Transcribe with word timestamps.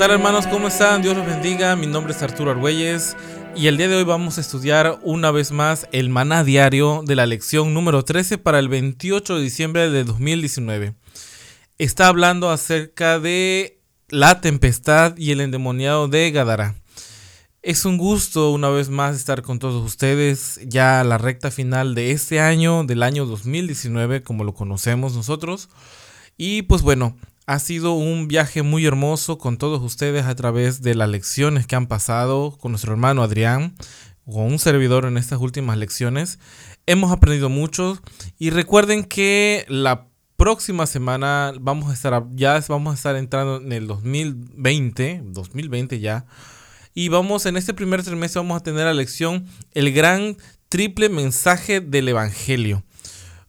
Tal 0.00 0.12
hermanos? 0.12 0.46
¿Cómo 0.46 0.68
están? 0.68 1.02
Dios 1.02 1.14
los 1.14 1.26
bendiga. 1.26 1.76
Mi 1.76 1.86
nombre 1.86 2.14
es 2.14 2.22
Arturo 2.22 2.52
Argüelles 2.52 3.18
y 3.54 3.66
el 3.66 3.76
día 3.76 3.86
de 3.86 3.96
hoy 3.96 4.04
vamos 4.04 4.38
a 4.38 4.40
estudiar 4.40 4.98
una 5.02 5.30
vez 5.30 5.52
más 5.52 5.88
el 5.92 6.08
maná 6.08 6.42
diario 6.42 7.02
de 7.04 7.16
la 7.16 7.26
lección 7.26 7.74
número 7.74 8.02
13 8.02 8.38
para 8.38 8.58
el 8.60 8.70
28 8.70 9.36
de 9.36 9.42
diciembre 9.42 9.90
de 9.90 10.04
2019. 10.04 10.94
Está 11.76 12.08
hablando 12.08 12.48
acerca 12.48 13.20
de 13.20 13.78
la 14.08 14.40
tempestad 14.40 15.18
y 15.18 15.32
el 15.32 15.42
endemoniado 15.42 16.08
de 16.08 16.30
Gadara. 16.30 16.76
Es 17.60 17.84
un 17.84 17.98
gusto 17.98 18.52
una 18.52 18.70
vez 18.70 18.88
más 18.88 19.16
estar 19.16 19.42
con 19.42 19.58
todos 19.58 19.84
ustedes 19.84 20.60
ya 20.64 21.02
a 21.02 21.04
la 21.04 21.18
recta 21.18 21.50
final 21.50 21.94
de 21.94 22.12
este 22.12 22.40
año, 22.40 22.84
del 22.84 23.02
año 23.02 23.26
2019 23.26 24.22
como 24.22 24.44
lo 24.44 24.54
conocemos 24.54 25.14
nosotros. 25.14 25.68
Y 26.38 26.62
pues 26.62 26.80
bueno, 26.80 27.18
ha 27.50 27.58
sido 27.58 27.94
un 27.94 28.28
viaje 28.28 28.62
muy 28.62 28.86
hermoso 28.86 29.36
con 29.36 29.58
todos 29.58 29.82
ustedes 29.82 30.24
a 30.24 30.36
través 30.36 30.82
de 30.82 30.94
las 30.94 31.08
lecciones 31.08 31.66
que 31.66 31.74
han 31.74 31.88
pasado 31.88 32.56
con 32.56 32.70
nuestro 32.70 32.92
hermano 32.92 33.24
Adrián, 33.24 33.74
con 34.24 34.44
un 34.44 34.60
servidor 34.60 35.04
en 35.04 35.16
estas 35.16 35.40
últimas 35.40 35.76
lecciones. 35.76 36.38
Hemos 36.86 37.10
aprendido 37.10 37.48
mucho 37.48 38.00
y 38.38 38.50
recuerden 38.50 39.02
que 39.02 39.66
la 39.68 40.06
próxima 40.36 40.86
semana 40.86 41.52
vamos 41.60 41.90
a 41.90 41.92
estar 41.92 42.24
ya 42.36 42.62
vamos 42.68 42.92
a 42.92 42.94
estar 42.94 43.16
entrando 43.16 43.56
en 43.56 43.72
el 43.72 43.88
2020, 43.88 45.22
2020 45.24 45.98
ya. 45.98 46.26
Y 46.94 47.08
vamos 47.08 47.46
en 47.46 47.56
este 47.56 47.74
primer 47.74 48.04
trimestre 48.04 48.38
vamos 48.38 48.60
a 48.60 48.62
tener 48.62 48.84
la 48.84 48.94
lección 48.94 49.44
el 49.72 49.92
gran 49.92 50.36
triple 50.68 51.08
mensaje 51.08 51.80
del 51.80 52.06
evangelio 52.06 52.84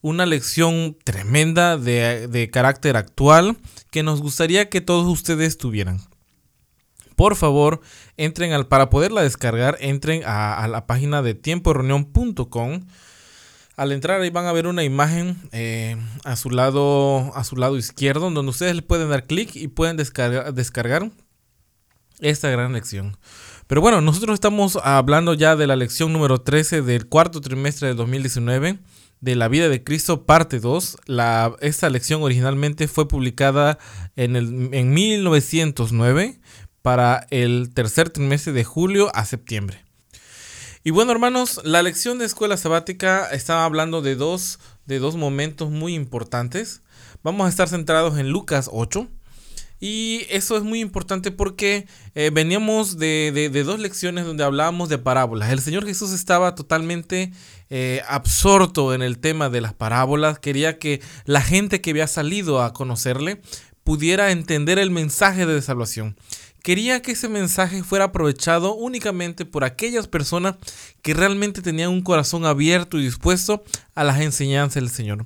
una 0.02 0.26
lección 0.26 0.98
tremenda 1.04 1.78
de, 1.78 2.50
carácter 2.52 2.98
actual 2.98 3.58
que 3.92 4.04
nos 4.04 4.22
gustaría 4.22 4.70
que 4.70 4.82
todos 4.82 5.08
ustedes 5.08 5.58
tuvieran. 5.58 6.00
Por 7.16 7.36
favor, 7.36 7.82
entren 8.18 8.52
al, 8.52 8.68
para 8.68 8.90
poderla 8.90 9.22
descargar, 9.22 9.78
entren 9.80 10.24
a, 10.26 10.68
la 10.68 10.88
página 10.88 11.22
de 11.22 11.36
tiemporeunión.com. 11.36 12.82
Al 13.76 13.92
entrar 13.92 14.22
ahí 14.22 14.30
van 14.30 14.48
a 14.48 14.52
ver 14.52 14.68
una 14.68 14.84
imagen 14.84 15.38
eh, 15.52 15.98
a, 16.24 16.36
su 16.36 16.50
lado, 16.50 17.36
a 17.36 17.44
su 17.44 17.56
lado 17.56 17.78
izquierdo 17.78 18.30
donde 18.32 18.50
ustedes 18.50 18.76
le 18.76 18.82
pueden 18.82 19.10
dar 19.10 19.26
clic 19.26 19.56
y 19.56 19.68
pueden 19.68 19.98
descargar, 19.98 20.54
descargar 20.54 21.12
esta 22.20 22.50
gran 22.50 22.74
lección. 22.74 23.18
Pero 23.68 23.82
bueno, 23.82 24.02
nosotros 24.02 24.34
estamos 24.34 24.78
hablando 24.84 25.34
ya 25.34 25.56
de 25.56 25.68
la 25.68 25.76
lección 25.76 26.12
número 26.12 26.42
13 26.42 26.82
del 26.82 27.08
cuarto 27.08 27.40
trimestre 27.40 27.88
de 27.88 27.94
2019 27.94 28.80
de 29.22 29.36
la 29.36 29.48
vida 29.48 29.70
de 29.70 29.84
Cristo, 29.84 30.26
parte 30.26 30.60
2. 30.60 30.98
La, 31.06 31.56
esta 31.62 31.90
lección 31.90 32.22
originalmente 32.24 32.88
fue 32.88 33.08
publicada 33.08 33.78
en, 34.16 34.36
el, 34.36 34.70
en 34.74 34.94
1909 34.94 36.40
para 36.82 37.28
el 37.30 37.72
tercer 37.74 38.10
trimestre 38.10 38.52
de 38.52 38.64
julio 38.64 39.16
a 39.16 39.26
septiembre. 39.26 39.86
Y 40.84 40.90
bueno, 40.90 41.12
hermanos, 41.12 41.62
la 41.64 41.84
lección 41.84 42.18
de 42.18 42.26
escuela 42.26 42.58
sabática 42.58 43.30
estaba 43.30 43.66
hablando 43.66 44.02
de 44.02 44.16
dos, 44.16 44.60
de 44.88 44.98
dos 44.98 45.16
momentos 45.16 45.70
muy 45.70 45.94
importantes. 45.94 46.82
Vamos 47.22 47.46
a 47.46 47.50
estar 47.50 47.70
centrados 47.70 48.18
en 48.18 48.30
Lucas 48.30 48.68
8. 48.72 49.08
Y 49.84 50.28
eso 50.30 50.56
es 50.58 50.64
muy 50.64 50.80
importante 50.80 51.32
porque 51.32 51.88
eh, 52.14 52.30
veníamos 52.32 53.00
de, 53.00 53.50
dos 53.66 53.80
lecciones 53.80 54.26
donde 54.26 54.44
hablábamos 54.44 54.90
de 54.90 55.00
parábolas. 55.00 55.52
El 55.52 55.60
Señor 55.60 55.88
Jesús 55.88 56.12
estaba 56.12 56.54
totalmente 56.54 57.34
eh, 57.72 58.04
absorto 58.08 58.94
en 58.94 59.02
el 59.02 59.18
tema 59.18 59.50
de 59.50 59.60
las 59.60 59.74
parábolas. 59.74 60.38
Quería 60.38 60.78
que 60.78 61.02
la 61.26 61.42
gente 61.42 61.82
que 61.82 61.90
había 61.90 62.06
salido 62.06 62.62
a 62.62 62.74
conocerle 62.74 63.42
pudiera 63.84 64.30
entender 64.30 64.78
el 64.78 64.92
mensaje 64.92 65.48
de 65.48 65.60
salvación 65.64 66.16
quería 66.64 67.02
que 67.02 67.12
ese 67.12 67.30
mensaje 67.30 67.84
fuera 67.84 68.06
aprovechado 68.06 68.74
únicamente 68.74 69.46
por 69.46 69.64
aquellas 69.64 70.08
personas 70.08 70.56
que 71.02 71.14
realmente 71.14 71.62
tenían 71.62 71.90
un 71.90 72.02
corazón 72.02 72.46
abierto 72.46 72.98
y 72.98 73.04
dispuesto 73.04 73.64
a 73.96 74.04
las 74.04 74.22
enseñanzas 74.22 74.76
del 74.76 74.90
Señor. 74.90 75.26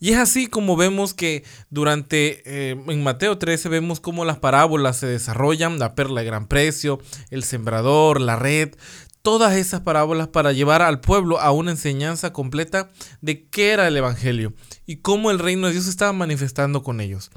Y 0.00 0.12
es 0.12 0.18
así 0.18 0.46
como 0.46 0.76
vemos 0.76 1.14
que 1.14 1.44
durante, 1.70 2.42
eh, 2.44 2.76
en 2.86 3.02
Mateo 3.02 3.38
13 3.38 3.68
vemos 3.68 4.00
cómo 4.00 4.24
las 4.24 4.38
parábolas 4.38 4.98
se 4.98 5.06
desarrollan, 5.06 5.78
la 5.78 5.94
perla 5.94 6.20
de 6.20 6.26
gran 6.26 6.46
precio, 6.46 7.00
el 7.30 7.42
sembrador, 7.44 8.20
la 8.20 8.36
red, 8.36 8.74
todas 9.22 9.54
esas 9.54 9.80
parábolas 9.80 10.28
para 10.28 10.52
llevar 10.52 10.82
al 10.82 11.00
pueblo 11.00 11.40
a 11.40 11.50
una 11.50 11.70
enseñanza 11.70 12.34
completa 12.34 12.90
de 13.22 13.46
qué 13.46 13.70
era 13.70 13.88
el 13.88 13.96
Evangelio 13.96 14.52
y 14.84 14.96
cómo 14.96 15.30
el 15.30 15.38
reino 15.38 15.66
de 15.66 15.72
Dios 15.72 15.86
estaba 15.86 16.12
manifestando 16.12 16.82
con 16.82 17.00
ellos. 17.00 17.30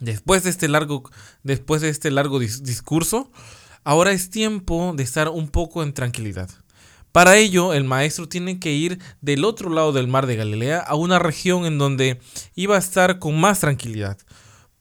Después 0.00 0.42
de 0.42 0.50
este 0.50 0.66
largo, 0.68 1.08
después 1.42 1.82
de 1.82 1.90
este 1.90 2.10
largo 2.10 2.38
discurso, 2.38 3.30
ahora 3.84 4.12
es 4.12 4.30
tiempo 4.30 4.94
de 4.96 5.02
estar 5.02 5.28
un 5.28 5.48
poco 5.48 5.82
en 5.82 5.92
tranquilidad. 5.92 6.50
Para 7.12 7.36
ello, 7.36 7.74
el 7.74 7.84
maestro 7.84 8.28
tiene 8.28 8.58
que 8.60 8.72
ir 8.72 8.98
del 9.20 9.44
otro 9.44 9.68
lado 9.68 9.92
del 9.92 10.08
mar 10.08 10.26
de 10.26 10.36
Galilea 10.36 10.78
a 10.78 10.94
una 10.94 11.18
región 11.18 11.66
en 11.66 11.76
donde 11.76 12.20
iba 12.54 12.76
a 12.76 12.78
estar 12.78 13.18
con 13.18 13.38
más 13.38 13.60
tranquilidad. 13.60 14.16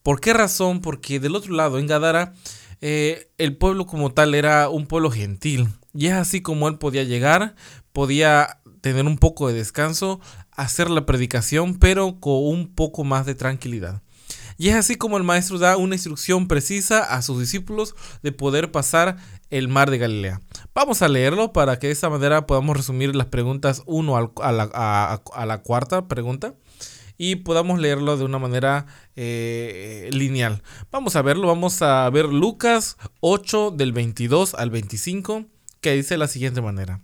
¿Por 0.03 0.21
qué 0.21 0.33
razón? 0.33 0.79
Porque 0.79 1.19
del 1.19 1.35
otro 1.35 1.53
lado, 1.53 1.79
en 1.79 1.87
Gadara, 1.87 2.33
eh, 2.81 3.29
el 3.37 3.57
pueblo 3.57 3.85
como 3.87 4.11
tal 4.13 4.35
era 4.35 4.69
un 4.69 4.85
pueblo 4.85 5.11
gentil. 5.11 5.67
Y 5.93 6.07
es 6.07 6.13
así 6.13 6.41
como 6.41 6.67
él 6.67 6.77
podía 6.77 7.03
llegar, 7.03 7.55
podía 7.93 8.59
tener 8.81 9.05
un 9.05 9.17
poco 9.17 9.47
de 9.47 9.55
descanso, 9.55 10.21
hacer 10.51 10.89
la 10.89 11.05
predicación, 11.05 11.79
pero 11.79 12.19
con 12.19 12.43
un 12.43 12.73
poco 12.73 13.03
más 13.03 13.25
de 13.25 13.35
tranquilidad. 13.35 14.01
Y 14.59 14.67
es 14.67 14.75
así 14.75 14.97
como 14.97 15.15
el 15.15 15.23
maestro 15.23 15.57
da 15.57 15.77
una 15.77 15.95
instrucción 15.95 16.49
precisa 16.49 17.01
a 17.01 17.21
sus 17.21 17.39
discípulos 17.39 17.95
de 18.23 18.33
poder 18.33 18.73
pasar 18.73 19.15
el 19.49 19.69
mar 19.69 19.89
de 19.89 19.97
Galilea. 19.97 20.41
Vamos 20.75 21.01
a 21.01 21.07
leerlo 21.07 21.53
para 21.53 21.79
que 21.79 21.87
de 21.87 21.93
esta 21.93 22.09
manera 22.09 22.45
podamos 22.45 22.75
resumir 22.75 23.15
las 23.15 23.27
preguntas 23.27 23.83
1 23.85 24.33
a 24.35 24.51
la, 24.51 25.61
cuarta 25.63 26.09
pregunta 26.09 26.55
y 27.17 27.37
podamos 27.37 27.79
leerlo 27.79 28.17
de 28.17 28.25
una 28.25 28.37
manera 28.37 28.85
eh, 29.15 30.09
lineal. 30.11 30.61
Vamos 30.91 31.15
a 31.15 31.21
verlo, 31.21 31.47
vamos 31.47 31.81
a 31.81 32.09
ver 32.09 32.25
Lucas 32.25 32.97
8 33.21 33.71
del 33.71 33.93
22 33.93 34.55
al 34.55 34.71
25 34.71 35.45
que 35.79 35.93
dice 35.93 36.15
de 36.15 36.17
la 36.17 36.27
siguiente 36.27 36.59
manera. 36.59 36.99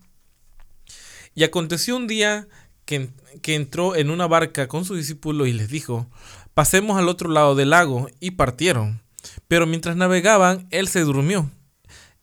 Y 1.33 1.45
aconteció 1.45 1.95
un 1.95 2.07
día 2.07 2.49
que, 2.83 3.11
que 3.41 3.55
entró 3.55 3.95
en 3.95 4.09
una 4.09 4.27
barca 4.27 4.67
con 4.67 4.83
sus 4.83 4.97
discípulos 4.97 5.47
y 5.47 5.53
les 5.53 5.69
dijo, 5.69 6.09
pasemos 6.55 6.97
al 6.97 7.09
otro 7.09 7.29
lado 7.29 7.53
del 7.53 7.69
lago, 7.69 8.07
y 8.19 8.31
partieron. 8.31 9.03
Pero 9.47 9.67
mientras 9.67 9.95
navegaban, 9.95 10.67
él 10.71 10.87
se 10.87 11.01
durmió, 11.01 11.51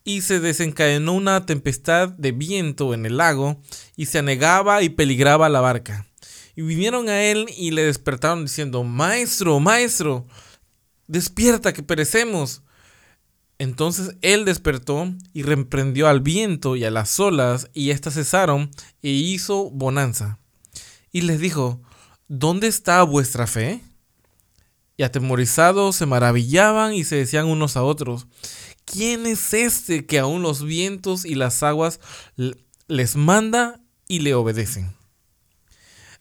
y 0.03 0.23
se 0.23 0.41
desencadenó 0.41 1.13
una 1.13 1.47
tempestad 1.47 2.09
de 2.09 2.33
viento 2.33 2.95
en 2.95 3.07
el 3.07 3.19
lago, 3.19 3.61
y 3.95 4.07
se 4.07 4.19
anegaba 4.19 4.83
y 4.83 4.89
peligraba 4.89 5.49
la 5.49 5.61
barca. 5.61 6.07
Y 6.57 6.63
vinieron 6.63 7.09
a 7.09 7.23
él 7.23 7.47
y 7.57 7.71
le 7.71 7.85
despertaron 7.85 8.45
diciendo, 8.45 8.83
Maestro, 8.85 9.61
maestro, 9.61 10.27
despierta 11.07 11.73
que 11.73 11.83
perecemos. 11.83 12.63
Entonces 13.59 14.17
él 14.23 14.45
despertó 14.45 15.15
y 15.33 15.43
reprendió 15.43 16.09
al 16.09 16.21
viento 16.21 16.75
y 16.75 16.85
a 16.85 16.91
las 16.91 17.21
olas, 17.21 17.69
y 17.75 17.91
éstas 17.91 18.15
cesaron, 18.15 18.71
e 19.03 19.11
hizo 19.11 19.71
bonanza. 19.71 20.39
Y 21.13 21.21
les 21.21 21.39
dijo, 21.39 21.83
¿dónde 22.29 22.67
está 22.67 23.03
vuestra 23.03 23.47
fe? 23.47 23.83
Y 24.97 25.03
atemorizados 25.03 25.97
se 25.97 26.07
maravillaban 26.07 26.95
y 26.95 27.05
se 27.05 27.17
decían 27.17 27.47
unos 27.47 27.77
a 27.77 27.83
otros, 27.83 28.27
¿quién 28.85 29.27
es 29.27 29.55
este 29.55 30.07
que 30.07 30.19
aún 30.19 30.43
los 30.43 30.65
vientos 30.65 31.25
y 31.25 31.35
las 31.35 31.63
aguas 31.63 32.01
les 32.89 33.17
manda 33.17 33.81
y 34.09 34.21
le 34.21 34.35
obedecen? 34.35 34.95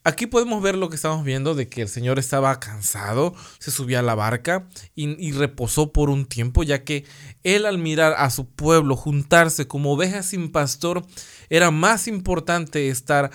Aquí 0.04 0.26
podemos 0.26 0.64
ver 0.64 0.76
lo 0.76 0.90
que 0.90 0.96
estamos 0.96 1.24
viendo 1.24 1.54
de 1.54 1.70
que 1.70 1.84
el 1.84 1.88
Señor 1.88 2.18
estaba 2.18 2.60
cansado, 2.60 3.36
se 3.60 3.70
subió 3.70 4.00
a 4.00 4.02
la 4.02 4.16
barca 4.16 4.68
y, 4.96 5.32
reposó 5.32 5.94
por 5.94 6.10
un 6.10 6.26
tiempo, 6.26 6.64
ya 6.64 6.84
que 6.84 7.06
él 7.44 7.68
al 7.68 7.78
mirar 7.78 8.16
a 8.18 8.32
su 8.32 8.50
pueblo 8.50 8.96
juntarse 8.96 9.68
como 9.68 9.94
ovejas 9.94 10.26
sin 10.26 10.52
pastor, 10.52 11.06
era 11.52 11.70
más 11.70 12.08
importante 12.08 12.90
estar 12.90 13.30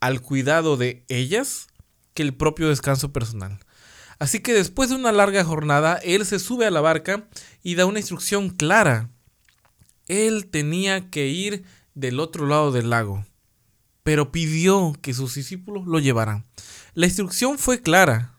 al 0.00 0.20
cuidado 0.20 0.76
de 0.76 1.06
ellas 1.08 1.68
que 2.12 2.22
el 2.22 2.34
propio 2.34 2.68
descanso 2.68 3.14
personal. 3.14 3.58
Así 4.20 4.38
que 4.38 4.54
después 4.54 4.90
de 4.90 4.94
una 4.94 5.10
larga 5.10 5.42
jornada, 5.42 5.96
él 6.04 6.24
se 6.24 6.38
sube 6.38 6.66
a 6.66 6.70
la 6.70 6.80
barca 6.80 7.28
y 7.64 7.74
da 7.74 7.86
una 7.86 7.98
instrucción 7.98 8.50
clara. 8.50 9.10
Él 10.06 10.46
tenía 10.46 11.10
que 11.10 11.26
ir 11.26 11.64
del 11.94 12.20
otro 12.20 12.46
lado 12.46 12.70
del 12.70 12.90
lago 12.90 13.24
pero 14.02 14.32
pidió 14.32 14.92
que 15.02 15.14
sus 15.14 15.34
discípulos 15.34 15.86
lo 15.86 15.98
llevaran. 15.98 16.44
La 16.94 17.06
instrucción 17.06 17.58
fue 17.58 17.82
clara. 17.82 18.34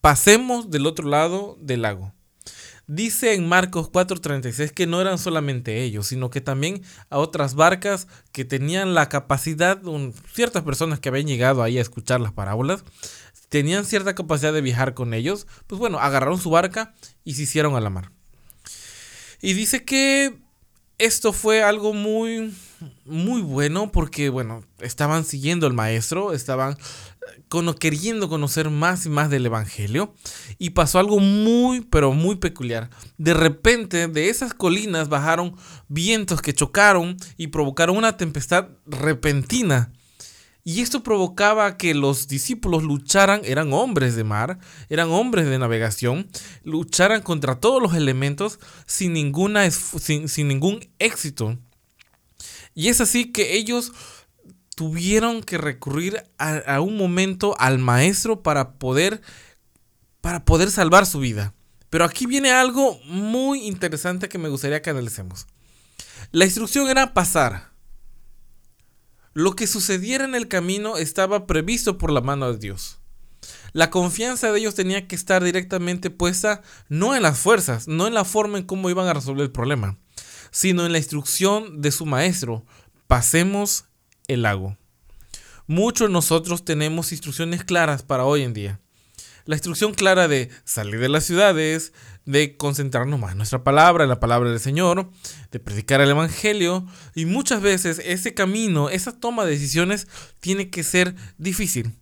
Pasemos 0.00 0.70
del 0.70 0.86
otro 0.86 1.08
lado 1.08 1.56
del 1.60 1.82
lago. 1.82 2.12
Dice 2.88 3.34
en 3.34 3.48
Marcos 3.48 3.88
4:36 3.90 4.72
que 4.72 4.86
no 4.86 5.00
eran 5.00 5.16
solamente 5.16 5.82
ellos, 5.82 6.08
sino 6.08 6.30
que 6.30 6.40
también 6.40 6.82
a 7.10 7.18
otras 7.18 7.54
barcas 7.54 8.08
que 8.32 8.44
tenían 8.44 8.94
la 8.94 9.08
capacidad, 9.08 9.80
ciertas 10.32 10.62
personas 10.62 10.98
que 11.00 11.08
habían 11.08 11.26
llegado 11.26 11.62
ahí 11.62 11.78
a 11.78 11.82
escuchar 11.82 12.20
las 12.20 12.32
parábolas, 12.32 12.84
tenían 13.52 13.84
cierta 13.84 14.14
capacidad 14.14 14.50
de 14.54 14.62
viajar 14.62 14.94
con 14.94 15.12
ellos, 15.12 15.46
pues 15.66 15.78
bueno, 15.78 15.98
agarraron 15.98 16.40
su 16.40 16.48
barca 16.48 16.94
y 17.22 17.34
se 17.34 17.42
hicieron 17.42 17.76
a 17.76 17.82
la 17.82 17.90
mar. 17.90 18.10
Y 19.42 19.52
dice 19.52 19.84
que 19.84 20.38
esto 20.96 21.34
fue 21.34 21.62
algo 21.62 21.92
muy 21.92 22.50
muy 23.04 23.42
bueno 23.42 23.92
porque, 23.92 24.30
bueno, 24.30 24.64
estaban 24.80 25.26
siguiendo 25.26 25.66
al 25.66 25.74
maestro, 25.74 26.32
estaban 26.32 26.78
eh, 26.78 27.74
queriendo 27.78 28.30
conocer 28.30 28.70
más 28.70 29.04
y 29.04 29.10
más 29.10 29.28
del 29.28 29.44
Evangelio 29.44 30.14
y 30.58 30.70
pasó 30.70 30.98
algo 30.98 31.18
muy, 31.18 31.82
pero 31.82 32.12
muy 32.12 32.36
peculiar. 32.36 32.88
De 33.18 33.34
repente, 33.34 34.08
de 34.08 34.30
esas 34.30 34.54
colinas 34.54 35.10
bajaron 35.10 35.56
vientos 35.88 36.40
que 36.40 36.54
chocaron 36.54 37.18
y 37.36 37.48
provocaron 37.48 37.98
una 37.98 38.16
tempestad 38.16 38.68
repentina. 38.86 39.92
Y 40.64 40.80
esto 40.80 41.02
provocaba 41.02 41.76
que 41.76 41.92
los 41.94 42.28
discípulos 42.28 42.84
lucharan, 42.84 43.40
eran 43.44 43.72
hombres 43.72 44.14
de 44.14 44.22
mar, 44.22 44.58
eran 44.88 45.10
hombres 45.10 45.46
de 45.46 45.58
navegación, 45.58 46.28
lucharan 46.62 47.22
contra 47.22 47.58
todos 47.58 47.82
los 47.82 47.94
elementos 47.94 48.60
sin, 48.86 49.12
ninguna, 49.12 49.68
sin, 49.70 50.28
sin 50.28 50.48
ningún 50.48 50.88
éxito. 51.00 51.58
Y 52.74 52.88
es 52.88 53.00
así 53.00 53.32
que 53.32 53.56
ellos 53.56 53.92
tuvieron 54.74 55.42
que 55.42 55.58
recurrir 55.58 56.24
a, 56.38 56.80
un 56.80 56.96
momento 56.96 57.54
al 57.58 57.78
maestro 57.78 58.42
para 58.42 58.74
poder, 58.74 59.20
para 60.20 60.44
poder 60.44 60.70
salvar 60.70 61.06
su 61.06 61.20
vida. 61.20 61.54
Pero 61.90 62.04
aquí 62.04 62.26
viene 62.26 62.50
algo 62.52 62.98
muy 63.04 63.66
interesante 63.66 64.28
que 64.28 64.38
me 64.38 64.48
gustaría 64.48 64.80
que 64.80 64.90
analicemos. 64.90 65.46
La 66.30 66.46
instrucción 66.46 66.88
era 66.88 67.12
pasar. 67.12 67.71
Lo 69.34 69.56
que 69.56 69.66
sucediera 69.66 70.24
en 70.24 70.34
el 70.34 70.46
camino 70.46 70.98
estaba 70.98 71.46
previsto 71.46 71.96
por 71.96 72.12
la 72.12 72.20
mano 72.20 72.52
de 72.52 72.58
Dios. 72.58 72.98
La 73.72 73.88
confianza 73.88 74.52
de 74.52 74.58
ellos 74.58 74.74
tenía 74.74 75.08
que 75.08 75.14
estar 75.14 75.42
directamente 75.42 76.10
puesta 76.10 76.60
no 76.90 77.16
en 77.16 77.22
las 77.22 77.38
fuerzas, 77.38 77.88
no 77.88 78.06
en 78.06 78.12
la 78.12 78.24
forma 78.24 78.58
en 78.58 78.64
cómo 78.64 78.90
iban 78.90 79.08
a 79.08 79.14
resolver 79.14 79.44
el 79.44 79.50
problema, 79.50 79.98
sino 80.50 80.84
en 80.84 80.92
la 80.92 80.98
instrucción 80.98 81.80
de 81.80 81.92
su 81.92 82.04
maestro. 82.04 82.66
Pasemos 83.06 83.86
el 84.28 84.42
lago. 84.42 84.76
Muchos 85.66 86.08
de 86.08 86.12
nosotros 86.12 86.66
tenemos 86.66 87.12
instrucciones 87.12 87.64
claras 87.64 88.02
para 88.02 88.26
hoy 88.26 88.42
en 88.42 88.52
día. 88.52 88.80
La 89.46 89.56
instrucción 89.56 89.94
clara 89.94 90.28
de 90.28 90.50
salir 90.64 91.00
de 91.00 91.08
las 91.08 91.24
ciudades, 91.24 91.94
de 92.24 92.56
concentrarnos 92.56 93.18
más 93.18 93.32
en 93.32 93.38
nuestra 93.38 93.64
palabra, 93.64 94.04
en 94.04 94.10
la 94.10 94.20
palabra 94.20 94.50
del 94.50 94.60
Señor, 94.60 95.10
de 95.50 95.60
predicar 95.60 96.00
el 96.00 96.10
Evangelio. 96.10 96.86
Y 97.14 97.26
muchas 97.26 97.62
veces 97.62 98.00
ese 98.04 98.34
camino, 98.34 98.90
esa 98.90 99.18
toma 99.18 99.44
de 99.44 99.52
decisiones 99.52 100.08
tiene 100.40 100.70
que 100.70 100.82
ser 100.82 101.14
difícil. 101.38 101.98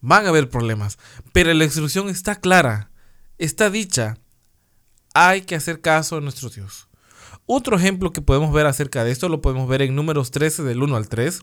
Van 0.00 0.24
a 0.24 0.30
haber 0.30 0.48
problemas, 0.48 0.98
pero 1.32 1.52
la 1.52 1.64
instrucción 1.64 2.08
está 2.08 2.36
clara, 2.36 2.90
está 3.38 3.68
dicha. 3.68 4.18
Hay 5.12 5.42
que 5.42 5.56
hacer 5.56 5.80
caso 5.80 6.16
a 6.16 6.20
nuestro 6.20 6.48
Dios. 6.48 6.88
Otro 7.44 7.76
ejemplo 7.76 8.12
que 8.12 8.22
podemos 8.22 8.52
ver 8.52 8.66
acerca 8.66 9.04
de 9.04 9.10
esto 9.10 9.28
lo 9.28 9.40
podemos 9.40 9.68
ver 9.68 9.82
en 9.82 9.94
números 9.94 10.30
13 10.30 10.62
del 10.62 10.82
1 10.82 10.96
al 10.96 11.08
3, 11.08 11.40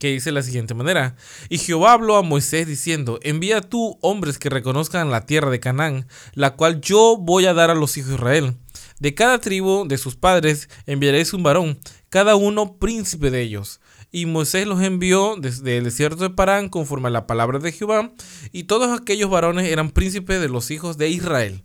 que 0.00 0.08
dice 0.08 0.30
de 0.30 0.34
la 0.34 0.42
siguiente 0.42 0.74
manera, 0.74 1.14
y 1.50 1.58
Jehová 1.58 1.92
habló 1.92 2.16
a 2.16 2.22
Moisés 2.22 2.66
diciendo, 2.66 3.20
envía 3.22 3.60
tú 3.60 3.98
hombres 4.00 4.38
que 4.38 4.48
reconozcan 4.48 5.10
la 5.10 5.26
tierra 5.26 5.50
de 5.50 5.60
Canaán, 5.60 6.08
la 6.34 6.56
cual 6.56 6.80
yo 6.80 7.18
voy 7.18 7.44
a 7.44 7.52
dar 7.54 7.70
a 7.70 7.74
los 7.74 7.96
hijos 7.98 8.08
de 8.08 8.16
Israel. 8.16 8.56
De 8.98 9.14
cada 9.14 9.38
tribu 9.40 9.86
de 9.86 9.98
sus 9.98 10.16
padres 10.16 10.68
enviaréis 10.86 11.34
un 11.34 11.42
varón, 11.42 11.78
cada 12.08 12.34
uno 12.34 12.78
príncipe 12.78 13.30
de 13.30 13.42
ellos. 13.42 13.80
Y 14.10 14.26
Moisés 14.26 14.66
los 14.66 14.82
envió 14.82 15.36
desde 15.38 15.76
el 15.76 15.84
desierto 15.84 16.22
de 16.24 16.30
Parán 16.30 16.70
conforme 16.70 17.08
a 17.08 17.12
la 17.12 17.26
palabra 17.26 17.58
de 17.58 17.70
Jehová, 17.70 18.10
y 18.52 18.64
todos 18.64 18.98
aquellos 18.98 19.30
varones 19.30 19.68
eran 19.68 19.90
príncipes 19.90 20.40
de 20.40 20.48
los 20.48 20.70
hijos 20.70 20.96
de 20.96 21.10
Israel. 21.10 21.62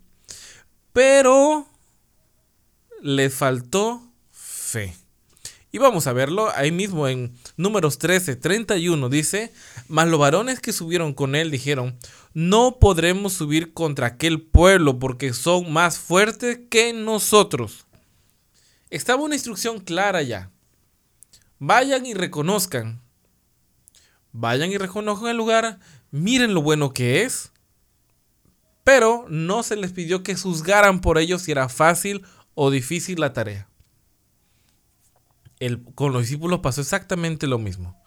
Pero 0.91 1.65
le 3.01 3.29
faltó 3.29 4.03
fe. 4.31 4.93
Y 5.75 5.77
vamos 5.77 6.07
a 6.07 6.13
verlo 6.13 6.49
ahí 6.55 6.71
mismo 6.71 7.05
en 7.05 7.33
números 7.57 7.97
13, 7.97 8.37
31 8.37 9.09
dice, 9.09 9.51
mas 9.89 10.07
los 10.07 10.21
varones 10.21 10.61
que 10.61 10.71
subieron 10.71 11.13
con 11.13 11.35
él 11.35 11.51
dijeron, 11.51 11.99
no 12.33 12.79
podremos 12.79 13.33
subir 13.33 13.73
contra 13.73 14.07
aquel 14.07 14.41
pueblo 14.41 14.99
porque 14.99 15.33
son 15.33 15.73
más 15.73 15.99
fuertes 15.99 16.61
que 16.69 16.93
nosotros. 16.93 17.87
Estaba 18.89 19.21
una 19.21 19.35
instrucción 19.35 19.81
clara 19.81 20.21
ya. 20.21 20.49
Vayan 21.59 22.05
y 22.05 22.13
reconozcan. 22.13 23.01
Vayan 24.31 24.71
y 24.71 24.77
reconozcan 24.77 25.27
el 25.27 25.35
lugar, 25.35 25.79
miren 26.09 26.53
lo 26.53 26.61
bueno 26.61 26.93
que 26.93 27.23
es. 27.23 27.51
Pero 28.85 29.25
no 29.27 29.61
se 29.61 29.75
les 29.75 29.91
pidió 29.91 30.23
que 30.23 30.37
juzgaran 30.37 31.01
por 31.01 31.17
ellos 31.17 31.41
si 31.41 31.51
era 31.51 31.67
fácil 31.67 32.23
o 32.53 32.71
difícil 32.71 33.19
la 33.19 33.33
tarea. 33.33 33.67
El, 35.59 35.83
con 35.95 36.11
los 36.11 36.23
discípulos 36.23 36.59
pasó 36.59 36.81
exactamente 36.81 37.47
lo 37.47 37.59
mismo. 37.59 38.01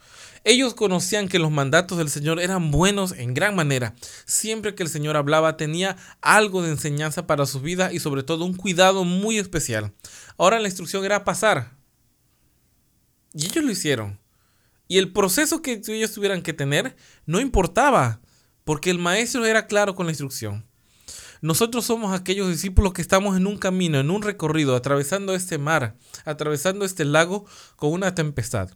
Ellos 0.45 0.75
conocían 0.75 1.29
que 1.29 1.39
los 1.39 1.50
mandatos 1.50 1.99
del 1.99 2.11
Señor 2.11 2.41
eran 2.41 2.71
buenos 2.71 3.12
en 3.12 3.35
gran 3.35 3.56
manera. 3.56 3.95
Siempre 4.25 4.75
que 4.75 4.83
el 4.83 4.89
Señor 4.89 5.17
hablaba 5.17 5.56
tenía 5.56 5.97
algo 6.21 6.62
de 6.62 6.71
enseñanza 6.71 7.27
para 7.27 7.47
su 7.47 7.61
vida 7.61 7.93
y 7.93 7.99
sobre 7.99 8.23
todo 8.23 8.45
un 8.45 8.55
cuidado 8.55 9.05
muy 9.05 9.39
especial. 9.39 9.93
Ahora 10.37 10.61
la 10.61 10.69
instrucción 10.69 11.05
era 11.05 11.25
pasar. 11.25 11.76
Y 13.35 13.47
ellos 13.47 13.64
lo 13.64 13.71
hicieron. 13.71 14.21
Y 14.87 14.99
el 14.99 15.12
proceso 15.12 15.61
que 15.61 15.83
ellos 15.87 16.12
tuvieran 16.12 16.43
que 16.43 16.55
tener 16.55 16.97
no 17.26 17.40
importaba, 17.40 18.21
porque 18.64 18.90
el 18.90 18.99
maestro 18.99 19.45
era 19.45 19.67
claro 19.67 19.95
con 19.95 20.07
la 20.07 20.12
instrucción. 20.12 20.68
Nosotros 21.40 21.85
somos 21.85 22.12
aquellos 22.12 22.49
discípulos 22.49 22.92
que 22.92 23.02
estamos 23.02 23.37
en 23.37 23.47
un 23.47 23.59
camino, 23.59 23.99
en 24.00 24.11
un 24.11 24.23
recorrido, 24.23 24.75
atravesando 24.75 25.35
este 25.35 25.59
mar, 25.59 25.97
atravesando 26.25 26.85
este 26.85 27.04
lago 27.04 27.47
con 27.76 27.92
una 27.92 28.14
tempestad. 28.14 28.71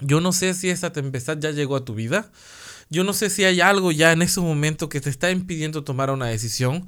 Yo 0.00 0.20
no 0.20 0.32
sé 0.32 0.54
si 0.54 0.70
esta 0.70 0.92
tempestad 0.92 1.38
ya 1.38 1.50
llegó 1.50 1.76
a 1.76 1.84
tu 1.84 1.94
vida. 1.94 2.30
Yo 2.88 3.04
no 3.04 3.12
sé 3.12 3.30
si 3.30 3.44
hay 3.44 3.60
algo 3.60 3.92
ya 3.92 4.12
en 4.12 4.22
ese 4.22 4.40
momento 4.40 4.88
que 4.88 5.00
te 5.00 5.10
está 5.10 5.30
impidiendo 5.30 5.84
tomar 5.84 6.10
una 6.10 6.26
decisión 6.26 6.86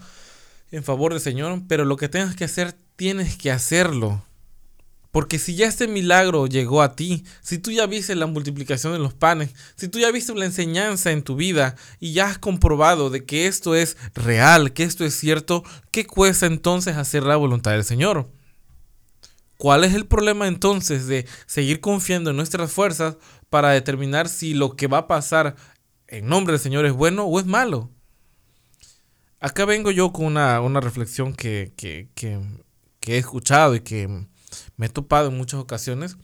en 0.71 0.83
favor 0.83 1.13
del 1.13 1.21
Señor, 1.21 1.63
pero 1.69 1.85
lo 1.85 1.97
que 1.97 2.09
tengas 2.09 2.35
que 2.35 2.45
hacer, 2.45 2.75
tienes 2.97 3.37
que 3.37 3.51
hacerlo. 3.51 4.25
Porque 5.13 5.39
si 5.39 5.55
ya 5.55 5.67
este 5.67 5.89
milagro 5.89 6.47
llegó 6.47 6.81
a 6.81 6.97
ti, 6.97 7.25
si 7.43 7.59
tú 7.59 7.71
ya 7.71 7.85
viste 7.87 8.15
la 8.15 8.25
multiplicación 8.25 8.95
de 8.95 8.99
los 8.99 9.13
panes, 9.13 9.55
si 9.77 9.89
tú 9.89 9.99
ya 9.99 10.11
viste 10.11 10.35
la 10.35 10.47
enseñanza 10.47 11.13
en 11.13 11.23
tu 11.23 11.37
vida 11.37 11.77
y 12.01 12.15
ya 12.15 12.29
has 12.29 12.39
comprobado 12.39 13.11
de 13.11 13.27
que 13.27 13.47
esto 13.47 13.75
es 13.75 13.99
real, 14.15 14.73
que 14.73 14.85
esto 14.85 15.05
es 15.05 15.15
cierto, 15.15 15.65
¿qué 15.91 16.07
cuesta 16.07 16.47
entonces 16.47 16.97
hacer 16.97 17.25
la 17.25 17.37
voluntad 17.37 17.73
del 17.73 17.85
Señor? 17.85 18.31
¿Cuál 19.59 19.85
es 19.85 19.93
el 19.93 20.07
problema 20.07 20.49
entonces 20.49 21.07
de 21.07 21.27
seguir 21.45 21.81
confiando 21.81 22.31
en 22.31 22.37
nuestras 22.37 22.73
fuerzas 22.73 23.19
para 23.51 23.69
determinar 23.69 24.31
si 24.31 24.55
lo 24.55 24.77
que 24.77 24.87
va 24.87 24.99
a 24.99 25.09
pasar 25.09 25.57
en 26.09 26.27
nombre 26.27 26.53
del 26.53 26.61
Señor 26.61 26.87
es 26.87 26.93
bueno 26.95 27.25
o 27.25 27.39
es 27.39 27.45
malo? 27.45 27.91
Acá 29.41 29.67
vengo 29.67 29.91
yo 29.91 30.11
con 30.11 30.25
una, 30.25 30.81
reflexión 30.81 31.35
que, 31.35 31.75
que 31.77 32.09
he 33.07 33.19
escuchado 33.19 33.75
y 33.75 33.81
que 33.81 34.32
me 34.77 34.87
he 34.87 34.89
topado 34.89 35.29
en 35.29 35.37
muchas 35.37 35.61
ocasiones 35.61 36.17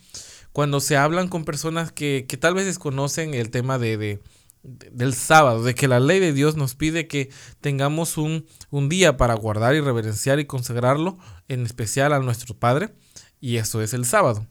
cuando 0.53 0.81
se 0.81 0.97
hablan 0.97 1.29
con 1.29 1.45
personas 1.45 1.93
que, 1.93 2.27
tal 2.41 2.55
vez 2.55 2.67
desconocen 2.67 3.35
el 3.35 3.51
tema 3.51 3.79
de, 3.79 4.21
del 4.63 5.15
sábado, 5.15 5.63
de 5.63 5.75
que 5.75 5.89
la 5.89 6.01
ley 6.01 6.21
de 6.21 6.33
Dios 6.33 6.57
nos 6.57 6.75
pide 6.75 7.07
que 7.07 7.31
tengamos 7.61 8.19
un, 8.19 8.47
un, 8.71 8.89
día 8.89 9.17
para 9.17 9.35
guardar 9.35 9.75
y 9.75 9.81
reverenciar 9.81 10.41
y 10.41 10.47
consagrarlo, 10.47 11.19
en 11.49 11.65
especial 11.65 12.13
a 12.13 12.19
nuestro 12.19 12.57
Padre, 12.57 12.95
y 13.41 13.57
eso 13.57 13.83
es 13.83 13.95
el 13.95 14.05
sábado. 14.05 14.47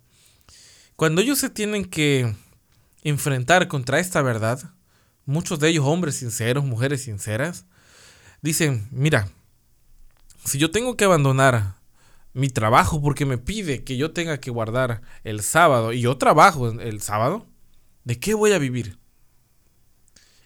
Cuando 0.95 1.21
ellos 1.21 1.39
se 1.39 1.49
tienen 1.49 1.85
que 1.85 2.33
enfrentar 3.03 3.67
contra 3.67 3.99
esta 3.99 4.21
verdad, 4.21 4.71
muchos 5.25 5.59
de 5.59 5.69
ellos 5.69 5.85
hombres 5.85 6.15
sinceros, 6.15 6.63
mujeres 6.63 7.03
sinceras, 7.03 7.65
dicen, 8.41 8.87
mira, 8.91 9.27
si 10.45 10.57
yo 10.57 10.71
tengo 10.71 10.95
que 10.95 11.05
abandonar 11.05 11.76
mi 12.37 12.49
trabajo 12.49 13.01
porque 13.01 13.25
me 13.25 13.39
pide 13.39 13.83
que 13.83 13.97
yo 13.97 14.11
tenga 14.11 14.39
que 14.39 14.51
guardar 14.51 15.01
el 15.23 15.41
sábado 15.41 15.91
y 15.91 16.01
yo 16.01 16.17
trabajo 16.17 16.69
el 16.69 17.01
sábado, 17.01 17.47
¿de 18.03 18.19
qué 18.19 18.35
voy 18.35 18.53
a 18.53 18.59
vivir? 18.59 18.99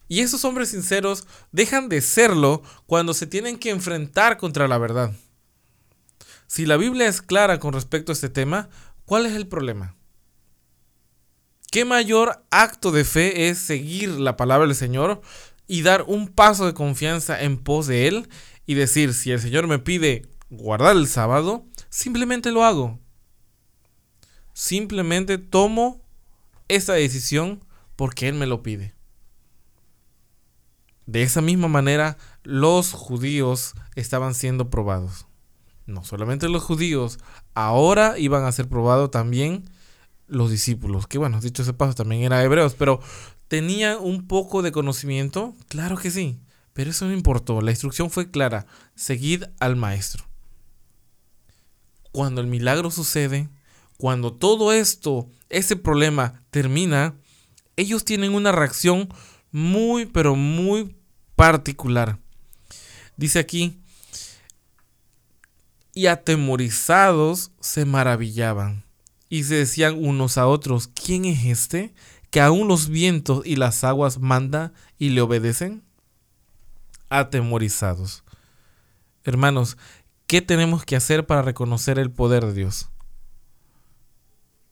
Y 0.07 0.21
esos 0.21 0.45
hombres 0.45 0.69
sinceros 0.69 1.27
dejan 1.51 1.89
de 1.89 1.99
serlo 1.99 2.63
cuando 2.85 3.13
se 3.13 3.27
tienen 3.27 3.59
que 3.59 3.71
enfrentar 3.71 4.37
contra 4.37 4.69
la 4.69 4.77
verdad. 4.77 5.13
Si 6.47 6.65
la 6.65 6.77
Biblia 6.77 7.07
es 7.07 7.21
clara 7.21 7.59
con 7.59 7.73
respecto 7.73 8.11
a 8.11 8.13
este 8.13 8.29
tema, 8.29 8.69
¿cuál 9.03 9.25
es 9.25 9.33
el 9.33 9.47
problema? 9.47 9.95
¿Qué 11.71 11.83
mayor 11.83 12.45
acto 12.51 12.91
de 12.91 13.03
fe 13.03 13.49
es 13.49 13.57
seguir 13.57 14.11
la 14.11 14.37
palabra 14.37 14.67
del 14.67 14.75
Señor 14.75 15.21
y 15.67 15.81
dar 15.81 16.03
un 16.07 16.29
paso 16.29 16.65
de 16.65 16.73
confianza 16.73 17.41
en 17.41 17.57
pos 17.57 17.87
de 17.87 18.07
Él 18.07 18.29
y 18.65 18.75
decir, 18.75 19.13
si 19.13 19.31
el 19.31 19.41
Señor 19.41 19.67
me 19.67 19.79
pide 19.79 20.25
guardar 20.49 20.95
el 20.97 21.07
sábado, 21.07 21.65
simplemente 21.91 22.51
lo 22.51 22.63
hago. 22.63 22.97
Simplemente 24.53 25.37
tomo 25.37 26.01
esa 26.67 26.93
decisión 26.93 27.63
porque 27.95 28.27
Él 28.27 28.33
me 28.33 28.47
lo 28.47 28.63
pide. 28.63 28.95
De 31.05 31.21
esa 31.21 31.41
misma 31.41 31.67
manera, 31.67 32.17
los 32.43 32.93
judíos 32.93 33.73
estaban 33.95 34.33
siendo 34.33 34.69
probados. 34.69 35.27
No 35.85 36.03
solamente 36.03 36.47
los 36.47 36.63
judíos, 36.63 37.19
ahora 37.53 38.17
iban 38.17 38.45
a 38.45 38.51
ser 38.51 38.69
probados 38.69 39.11
también 39.11 39.65
los 40.27 40.49
discípulos, 40.49 41.07
que 41.07 41.17
bueno, 41.17 41.41
dicho 41.41 41.63
ese 41.63 41.73
paso, 41.73 41.93
también 41.93 42.23
eran 42.23 42.45
hebreos, 42.45 42.75
pero 42.75 43.01
tenían 43.49 43.97
un 43.99 44.27
poco 44.27 44.61
de 44.61 44.71
conocimiento, 44.71 45.53
claro 45.67 45.97
que 45.97 46.09
sí, 46.09 46.39
pero 46.71 46.91
eso 46.91 47.05
no 47.05 47.13
importó, 47.13 47.59
la 47.59 47.71
instrucción 47.71 48.09
fue 48.09 48.31
clara, 48.31 48.65
seguid 48.95 49.43
al 49.59 49.75
maestro. 49.75 50.30
Cuando 52.11 52.41
el 52.41 52.47
milagro 52.47 52.91
sucede, 52.91 53.49
cuando 53.97 54.33
todo 54.33 54.73
esto, 54.73 55.29
ese 55.49 55.75
problema 55.75 56.43
termina, 56.49 57.15
ellos 57.75 58.03
tienen 58.03 58.33
una 58.33 58.51
reacción 58.51 59.09
muy, 59.51 60.05
pero 60.05 60.35
muy 60.35 60.95
particular. 61.35 62.19
Dice 63.17 63.39
aquí, 63.39 63.81
y 65.93 66.07
atemorizados 66.07 67.51
se 67.59 67.85
maravillaban 67.85 68.85
y 69.29 69.43
se 69.43 69.55
decían 69.55 70.03
unos 70.03 70.37
a 70.37 70.47
otros, 70.47 70.87
¿quién 70.87 71.25
es 71.25 71.45
este 71.45 71.93
que 72.29 72.41
aún 72.41 72.67
los 72.67 72.89
vientos 72.89 73.45
y 73.45 73.55
las 73.55 73.83
aguas 73.83 74.19
manda 74.19 74.73
y 74.97 75.09
le 75.09 75.21
obedecen? 75.21 75.83
Atemorizados. 77.09 78.23
Hermanos, 79.23 79.77
¿qué 80.31 80.41
tenemos 80.41 80.85
que 80.85 80.95
hacer 80.95 81.27
para 81.27 81.43
reconocer 81.43 81.99
el 81.99 82.09
poder 82.09 82.45
de 82.45 82.53
Dios? 82.53 82.89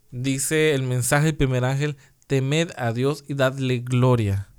Dice 0.10 0.74
el 0.74 0.82
mensaje 0.82 1.26
del 1.26 1.36
primer 1.36 1.66
ángel, 1.66 1.98
temed 2.26 2.72
a 2.78 2.94
Dios 2.94 3.24
y 3.28 3.36
dadle 3.36 3.80
gloria 3.80 4.50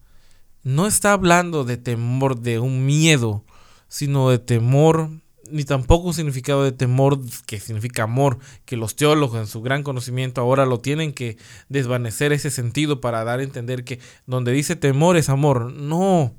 no 0.63 0.87
está 0.87 1.13
hablando 1.13 1.65
de 1.65 1.77
temor, 1.77 2.41
de 2.41 2.59
un 2.59 2.85
miedo, 2.85 3.45
sino 3.89 4.31
de 4.31 4.39
temor, 4.39 5.11
ni 5.51 5.65
tampoco 5.65 6.09
un 6.09 6.15
significado 6.15 6.63
de 6.63 6.73
temor 6.73 7.19
que 7.47 7.59
significa 7.61 8.05
amor, 8.05 8.39
que 8.65 8.77
los 8.77 8.95
teólogos 8.95 9.41
en 9.41 9.47
su 9.47 9.63
gran 9.63 9.83
conocimiento 9.83 10.41
ahora 10.41 10.67
lo 10.67 10.81
tienen 10.81 11.13
que 11.13 11.39
desvanecer 11.69 12.33
ese 12.33 12.51
sentido 12.51 13.01
para 13.01 13.25
dar 13.25 13.41
a 13.41 13.43
entender 13.43 13.85
que 13.85 14.01
donde 14.27 14.53
dice 14.53 14.77
temor 14.77 15.17
es 15.17 15.29
amor. 15.29 15.73
No. 15.73 16.35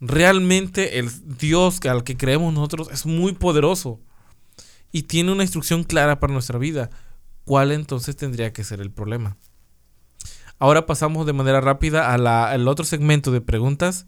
Realmente 0.00 0.98
el 0.98 1.10
Dios 1.38 1.80
al 1.80 2.04
que 2.04 2.16
creemos 2.16 2.54
nosotros 2.54 2.88
es 2.92 3.04
muy 3.04 3.32
poderoso 3.32 4.00
y 4.92 5.02
tiene 5.02 5.32
una 5.32 5.42
instrucción 5.42 5.84
clara 5.84 6.20
para 6.20 6.32
nuestra 6.32 6.58
vida. 6.58 6.90
¿Cuál 7.44 7.72
entonces 7.72 8.16
tendría 8.16 8.52
que 8.52 8.64
ser 8.64 8.80
el 8.80 8.90
problema? 8.90 9.36
Ahora 10.60 10.86
pasamos 10.86 11.26
de 11.26 11.32
manera 11.32 11.60
rápida 11.60 12.12
al 12.12 12.68
otro 12.68 12.84
segmento 12.84 13.30
de 13.30 13.40
preguntas 13.40 14.06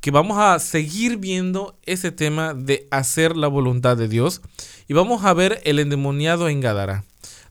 que 0.00 0.10
vamos 0.10 0.38
a 0.38 0.58
seguir 0.58 1.16
viendo 1.16 1.78
ese 1.82 2.12
tema 2.12 2.54
de 2.54 2.86
hacer 2.90 3.36
la 3.36 3.48
voluntad 3.48 3.96
de 3.96 4.08
Dios 4.08 4.42
y 4.88 4.94
vamos 4.94 5.24
a 5.24 5.34
ver 5.34 5.60
el 5.64 5.78
endemoniado 5.78 6.48
en 6.48 6.60
Gadara. 6.60 7.04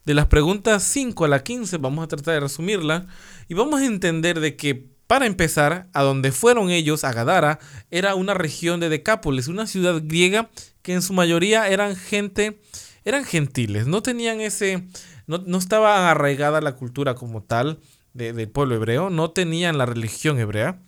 De 0.05 0.13
las 0.13 0.27
preguntas 0.27 0.83
5 0.83 1.25
a 1.25 1.27
la 1.27 1.43
15 1.43 1.77
vamos 1.77 2.03
a 2.03 2.07
tratar 2.07 2.35
de 2.35 2.39
resumirla 2.41 3.07
y 3.47 3.53
vamos 3.53 3.81
a 3.81 3.85
entender 3.85 4.39
de 4.39 4.55
que 4.55 4.94
para 5.07 5.25
empezar, 5.25 5.87
a 5.93 6.01
donde 6.03 6.31
fueron 6.31 6.69
ellos, 6.69 7.03
a 7.03 7.13
Gadara, 7.13 7.59
era 7.91 8.15
una 8.15 8.33
región 8.33 8.79
de 8.79 8.89
Decápolis, 8.89 9.47
una 9.47 9.67
ciudad 9.67 10.01
griega 10.03 10.49
que 10.81 10.93
en 10.93 11.01
su 11.01 11.13
mayoría 11.13 11.67
eran 11.67 11.95
gente, 11.95 12.59
eran 13.03 13.23
gentiles, 13.23 13.87
no 13.87 14.01
tenían 14.01 14.41
ese, 14.41 14.87
no, 15.27 15.39
no 15.39 15.57
estaba 15.57 16.09
arraigada 16.09 16.61
la 16.61 16.75
cultura 16.75 17.15
como 17.15 17.43
tal, 17.43 17.79
del 18.15 18.49
pueblo 18.49 18.75
hebreo, 18.75 19.09
no 19.09 19.31
tenían 19.31 19.77
la 19.77 19.85
religión 19.85 20.39
hebrea, 20.39 20.79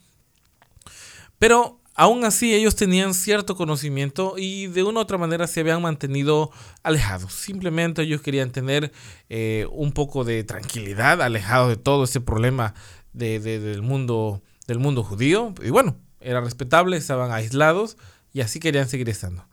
pero 1.38 1.81
aún 1.93 2.24
así 2.24 2.53
ellos 2.53 2.75
tenían 2.75 3.13
cierto 3.13 3.55
conocimiento 3.57 4.36
y 4.38 4.67
de 4.67 4.83
una 4.83 5.00
u 5.00 5.03
otra 5.03 5.17
manera 5.17 5.45
se 5.45 5.59
habían 5.59 5.81
mantenido 5.81 6.51
alejados. 6.83 7.33
Simplemente 7.33 8.03
ellos 8.03 8.21
querían 8.21 8.51
tener 8.51 8.93
eh, 9.27 9.67
un 9.71 9.91
poco 9.91 10.24
de 10.24 10.43
tranquilidad, 10.45 11.21
alejados 11.21 11.69
de 11.69 11.75
todo 11.75 12.05
ese 12.05 12.21
problema 12.21 12.74
del, 13.17 13.81
mundo, 13.81 14.41
del 14.67 14.79
mundo 14.79 15.03
judío. 15.03 15.53
Y 15.63 15.69
bueno, 15.69 15.97
era 16.19 16.41
respetable, 16.41 16.97
estaban 16.97 17.31
aislados 17.31 17.97
y 18.33 18.41
así 18.41 18.59
querían 18.59 18.88
seguir 18.88 19.09
estando. 19.09 19.45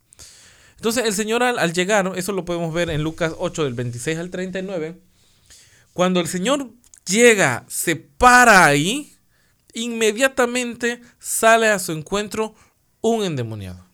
Entonces 0.77 1.05
el 1.07 1.15
Señor 1.15 1.43
al, 1.43 1.73
llegar, 1.73 2.13
eso 2.17 2.33
lo 2.33 2.45
podemos 2.45 2.75
ver 2.75 2.91
en 2.91 3.03
Lucas 3.03 3.33
8 3.39 3.65
del 3.65 3.75
26 3.75 4.19
al 4.19 4.31
39, 4.31 5.01
cuando 5.93 6.21
el 6.21 6.27
Señor 6.27 6.71
llega, 7.07 7.65
se 7.69 7.97
para 7.97 8.67
ahí, 8.67 9.15
inmediatamente 9.73 11.01
sale 11.19 11.69
a 11.69 11.79
su 11.79 11.93
encuentro 11.93 12.55
un 13.01 13.25
endemoniado. 13.25 13.85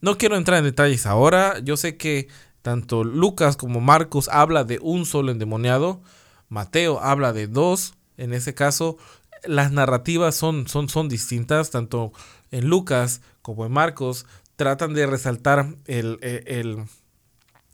No 0.00 0.16
quiero 0.18 0.36
entrar 0.36 0.58
en 0.58 0.64
detalles 0.64 1.06
ahora, 1.06 1.58
yo 1.60 1.76
sé 1.76 1.96
que 1.96 2.28
tanto 2.62 3.04
Lucas 3.04 3.56
como 3.56 3.80
Marcos 3.80 4.28
habla 4.28 4.64
de 4.64 4.78
un 4.80 5.04
solo 5.04 5.32
endemoniado, 5.32 6.00
Mateo 6.48 7.00
habla 7.00 7.32
de 7.32 7.48
dos, 7.48 7.94
en 8.16 8.32
ese 8.32 8.54
caso 8.54 8.96
las 9.44 9.72
narrativas 9.72 10.34
son, 10.34 10.68
son, 10.68 10.88
son 10.88 11.08
distintas, 11.08 11.70
tanto 11.70 12.12
en 12.50 12.68
Lucas 12.68 13.22
como 13.42 13.66
en 13.66 13.72
Marcos 13.72 14.26
tratan 14.56 14.94
de 14.94 15.06
resaltar 15.06 15.74
el, 15.86 16.18
el, 16.20 16.84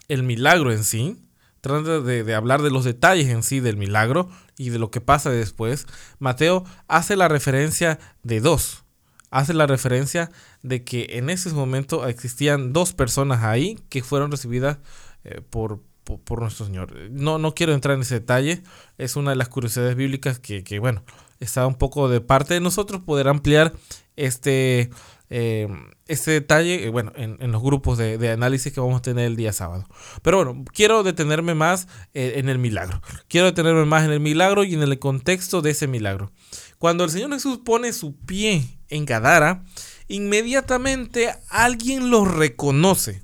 el 0.08 0.22
milagro 0.22 0.72
en 0.72 0.84
sí, 0.84 1.18
trata 1.60 2.00
de, 2.00 2.34
hablar 2.34 2.62
de 2.62 2.70
los 2.70 2.84
detalles 2.84 3.28
en 3.28 3.42
sí 3.42 3.60
del 3.60 3.76
milagro 3.76 4.28
y 4.56 4.70
de 4.70 4.78
lo 4.78 4.90
que 4.90 5.00
pasa 5.00 5.30
después, 5.30 5.86
Mateo 6.18 6.64
hace 6.86 7.16
la 7.16 7.28
referencia 7.28 7.98
de 8.22 8.40
dos. 8.40 8.84
Hace 9.30 9.52
la 9.52 9.66
referencia 9.66 10.30
de 10.62 10.84
que 10.84 11.06
en 11.10 11.28
ese 11.28 11.50
momento 11.50 12.06
existían 12.06 12.72
dos 12.72 12.94
personas 12.94 13.42
ahí 13.42 13.78
que 13.90 14.02
fueron 14.02 14.30
recibidas 14.30 14.78
eh, 15.24 15.42
por, 15.50 15.82
por, 16.16 16.40
nuestro 16.40 16.66
Señor. 16.66 16.94
No, 17.10 17.38
no 17.38 17.54
quiero 17.54 17.74
entrar 17.74 17.94
en 17.94 18.02
ese 18.02 18.14
detalle, 18.14 18.62
es 18.96 19.16
una 19.16 19.30
de 19.30 19.36
las 19.36 19.48
curiosidades 19.48 19.94
bíblicas 19.94 20.38
que, 20.38 20.64
que 20.64 20.78
bueno, 20.78 21.04
está 21.40 21.66
un 21.66 21.74
poco 21.74 22.08
de 22.08 22.20
parte 22.20 22.54
de 22.54 22.60
nosotros 22.60 23.02
poder 23.02 23.28
ampliar 23.28 23.72
este, 24.16 24.90
eh, 25.30 25.68
este 26.06 26.30
detalle, 26.30 26.84
eh, 26.84 26.88
bueno, 26.88 27.12
en, 27.14 27.52
los 27.52 27.62
grupos 27.62 27.98
de, 27.98 28.30
análisis 28.30 28.72
que 28.72 28.80
vamos 28.80 28.98
a 28.98 29.02
tener 29.02 29.26
el 29.26 29.36
día 29.36 29.52
sábado. 29.52 29.86
Pero 30.22 30.38
bueno, 30.38 30.64
quiero 30.72 31.02
detenerme 31.02 31.54
más 31.54 31.86
eh, 32.14 32.34
en 32.36 32.48
el 32.48 32.58
milagro. 32.58 33.02
Quiero 33.28 33.46
detenerme 33.46 33.84
más 33.84 34.04
en 34.04 34.10
el 34.10 34.20
milagro 34.20 34.64
y 34.64 34.74
en 34.74 34.82
el 34.82 34.98
contexto 34.98 35.62
de 35.62 35.70
ese 35.70 35.86
milagro. 35.86 36.32
Cuando 36.78 37.04
el 37.04 37.10
Señor 37.10 37.32
Jesús 37.32 37.58
pone 37.64 37.92
su 37.92 38.16
pie 38.16 38.64
en 38.88 39.04
Gadara, 39.04 39.64
inmediatamente 40.08 41.34
alguien 41.50 42.10
lo 42.10 42.24
reconoce. 42.24 43.22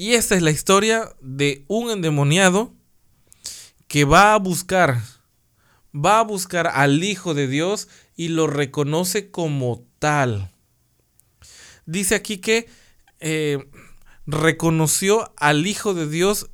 Y 0.00 0.14
esta 0.14 0.34
es 0.34 0.40
la 0.40 0.50
historia 0.50 1.14
de 1.20 1.66
un 1.68 1.90
endemoniado 1.90 2.72
que 3.86 4.06
va 4.06 4.32
a 4.32 4.38
buscar, 4.38 5.02
va 5.94 6.20
a 6.20 6.22
buscar 6.22 6.68
al 6.68 7.04
Hijo 7.04 7.34
de 7.34 7.46
Dios 7.46 7.86
y 8.16 8.28
lo 8.28 8.46
reconoce 8.46 9.30
como 9.30 9.86
tal. 9.98 10.50
Dice 11.84 12.14
aquí 12.14 12.38
que 12.38 12.66
eh, 13.18 13.68
reconoció 14.24 15.34
al 15.36 15.66
Hijo 15.66 15.92
de 15.92 16.08
Dios 16.08 16.48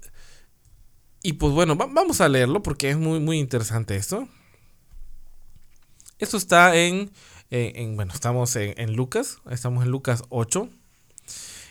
y 1.23 1.35
pues 1.35 1.53
bueno, 1.53 1.76
vamos 1.76 2.21
a 2.21 2.29
leerlo 2.29 2.65
porque 2.65 2.91
es 2.91 2.97
muy, 2.97 3.21
muy 3.21 3.38
interesante 3.38 3.95
esto. 3.95 4.26
Esto 6.19 6.37
está 6.37 6.75
en, 6.75 7.12
en 7.50 7.95
bueno, 7.95 8.12
estamos 8.12 8.57
en, 8.57 8.75
en, 8.76 8.97
Lucas, 8.97 9.38
estamos 9.49 9.85
en 9.85 9.93
Lucas 9.93 10.25
8 10.31 10.69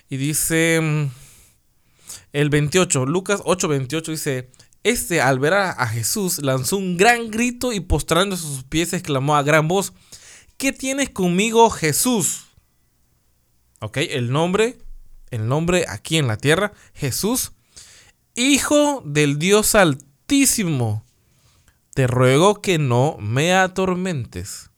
y 0.08 0.16
dice 0.16 0.80
mm, 0.82 1.25
el 2.34 2.50
28, 2.50 3.06
Lucas 3.06 3.42
8, 3.46 3.68
28 3.68 4.12
dice, 4.12 4.50
Este, 4.84 5.22
al 5.22 5.40
ver 5.40 5.54
a, 5.54 5.88
Jesús, 5.88 6.40
lanzó 6.40 6.78
un 6.78 6.98
gran 6.98 7.32
grito 7.32 7.74
y 7.74 7.80
postrándose 7.80 8.44
sus 8.44 8.64
pies 8.64 8.94
exclamó 8.94 9.36
a 9.36 9.44
gran 9.44 9.68
voz, 9.68 9.94
¿qué 10.58 10.72
tienes 10.72 11.10
conmigo 11.10 11.70
Jesús? 11.70 12.46
Ok, 13.80 13.98
el 13.98 14.32
nombre, 14.32 14.78
el 15.32 15.48
nombre 15.48 15.86
aquí 15.88 16.18
en 16.18 16.28
la 16.28 16.38
tierra, 16.38 16.74
Jesús, 16.94 17.52
Hijo 18.36 19.02
del 19.06 19.40
Dios 19.40 19.76
Altísimo, 19.76 21.06
te 21.94 22.08
ruego 22.08 22.62
que 22.62 22.78
no 22.78 23.16
me 23.18 23.54
atormentes. 23.54 24.72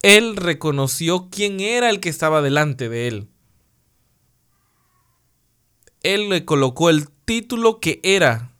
Él 0.00 0.36
reconoció 0.36 1.28
quién 1.30 1.60
era 1.60 1.90
el 1.90 2.00
que 2.00 2.08
estaba 2.08 2.40
delante 2.40 2.88
de 2.88 3.08
él. 3.08 3.28
Él 6.02 6.28
le 6.28 6.44
colocó 6.44 6.90
el 6.90 7.08
título 7.24 7.80
que 7.80 8.00
era. 8.02 8.52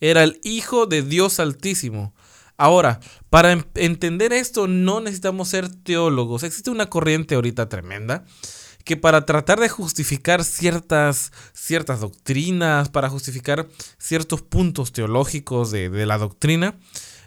Era 0.00 0.22
el 0.22 0.40
Hijo 0.44 0.86
de 0.86 1.02
Dios 1.02 1.40
Altísimo. 1.40 2.14
Ahora, 2.56 3.00
para 3.30 3.52
entender 3.74 4.32
esto 4.32 4.66
no 4.66 5.00
necesitamos 5.00 5.48
ser 5.48 5.68
teólogos. 5.68 6.42
Existe 6.42 6.70
una 6.70 6.90
corriente 6.90 7.36
ahorita 7.36 7.68
tremenda 7.68 8.24
que 8.84 8.96
para 8.96 9.26
tratar 9.26 9.60
de 9.60 9.68
justificar 9.68 10.44
ciertas, 10.44 11.30
ciertas 11.52 12.00
doctrinas, 12.00 12.88
para 12.88 13.10
justificar 13.10 13.68
ciertos 13.98 14.40
puntos 14.40 14.92
teológicos 14.92 15.70
de, 15.70 15.90
de 15.90 16.06
la 16.06 16.16
doctrina, 16.16 16.78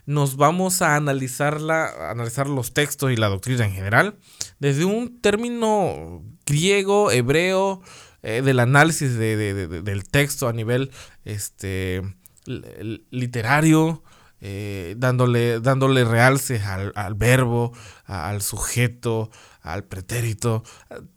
nos 0.07 0.37
vamos 0.37 0.81
a 0.81 0.95
analizarla, 0.95 2.09
analizar 2.09 2.49
los 2.49 2.73
textos 2.73 3.11
y 3.11 3.15
la 3.15 3.29
doctrina 3.29 3.65
en 3.65 3.73
general 3.73 4.17
desde 4.59 4.85
un 4.85 5.21
término 5.21 6.23
griego, 6.45 7.11
hebreo, 7.11 7.81
eh, 8.23 8.41
del 8.41 8.59
análisis 8.59 9.17
del 9.17 10.03
texto 10.09 10.47
a 10.47 10.53
nivel 10.53 10.91
este, 11.25 12.01
literario, 12.45 14.03
eh, 14.41 14.95
dándole, 14.97 15.59
dándole 15.59 16.03
realce 16.03 16.59
al, 16.61 17.13
verbo, 17.15 17.73
al 18.05 18.41
sujeto, 18.41 19.29
al 19.61 19.83
pretérito, 19.83 20.63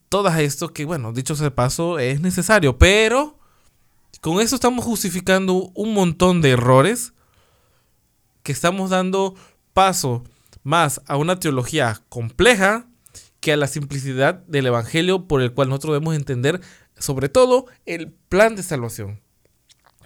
todo 0.09 0.29
esto 0.29 0.73
que, 0.73 0.85
bueno, 0.85 1.13
dicho 1.13 1.35
sea 1.35 1.45
de 1.45 1.51
paso, 1.51 1.99
es 1.99 2.21
necesario, 2.21 2.79
pero 2.79 3.39
con 4.21 4.41
eso 4.41 4.55
estamos 4.55 4.85
justificando 4.85 5.73
un 5.75 5.93
montón 5.93 6.41
de 6.41 6.51
errores 6.51 7.15
que 8.43 8.53
estamos 8.53 8.91
dando 8.91 9.35
paso 9.73 10.23
más 10.63 11.03
a 11.07 11.17
una 11.17 11.41
teología 11.41 12.01
compleja 12.09 12.87
que 13.41 13.53
a 13.53 13.57
la 13.57 13.67
simplicidad 13.67 14.37
del 14.47 14.67
Evangelio 14.67 15.27
por 15.27 15.43
el 15.43 15.53
cual 15.53 15.69
nosotros 15.69 15.95
debemos 15.95 16.15
entender 16.15 16.61
sobre 16.99 17.29
todo 17.29 17.67
el 17.87 18.13
plan 18.29 18.57
de 18.57 18.63
salvación. 18.63 19.21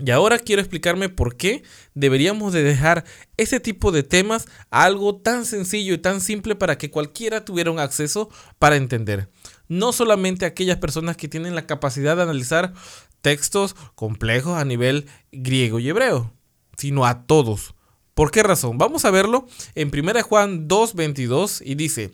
Y 0.05 0.11
ahora 0.13 0.39
quiero 0.39 0.63
explicarme 0.63 1.09
por 1.09 1.37
qué 1.37 1.65
deberíamos 1.95 2.53
de 2.53 2.63
dejar 2.63 3.05
ese 3.37 3.59
tipo 3.59 3.91
de 3.91 4.05
temas 4.05 4.47
a 4.71 4.85
algo 4.85 5.17
tan 5.17 5.45
sencillo 5.45 5.95
y 5.95 5.99
tan 5.99 6.21
simple 6.21 6.55
para 6.55 6.79
que 6.79 6.91
cualquiera 6.91 7.45
tuviera 7.45 7.73
un 7.73 7.81
acceso 7.81 8.31
para 8.59 8.77
entender. 8.77 9.29
No 9.67 9.93
solamente 9.93 10.47
aquellas 10.47 10.79
personas 10.79 11.17
que 11.17 11.29
tienen 11.29 11.57
la 11.57 11.67
capacidad 11.67 12.17
de 12.17 12.23
analizar 12.23 12.75
textos 13.23 13.75
complejos 13.97 14.57
a 14.57 14.65
nivel 14.65 15.07
griego 15.33 15.81
y 15.81 15.89
hebreo, 15.89 16.33
sino 16.77 17.05
a 17.05 17.27
todos. 17.27 17.75
¿Por 18.15 18.31
qué 18.31 18.43
razón? 18.43 18.79
Vamos 18.79 19.05
a 19.05 19.11
verlo 19.11 19.47
en 19.75 19.91
1 19.93 20.23
Juan 20.23 20.69
2.22 20.69 21.63
y 21.65 21.75
dice, 21.75 22.13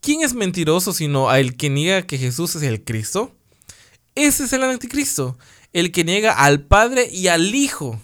¿quién 0.00 0.22
es 0.22 0.34
mentiroso 0.34 0.92
sino 0.92 1.30
a 1.30 1.40
el 1.40 1.56
que 1.56 1.70
niega 1.70 2.02
que 2.02 2.18
Jesús 2.18 2.54
es 2.56 2.62
el 2.62 2.84
Cristo? 2.84 3.34
Ese 4.14 4.44
es 4.44 4.52
el 4.52 4.62
anticristo, 4.62 5.38
el 5.72 5.90
que 5.90 6.04
niega 6.04 6.32
al 6.32 6.66
Padre 6.66 7.08
y 7.10 7.28
al 7.28 7.54
Hijo. 7.54 8.00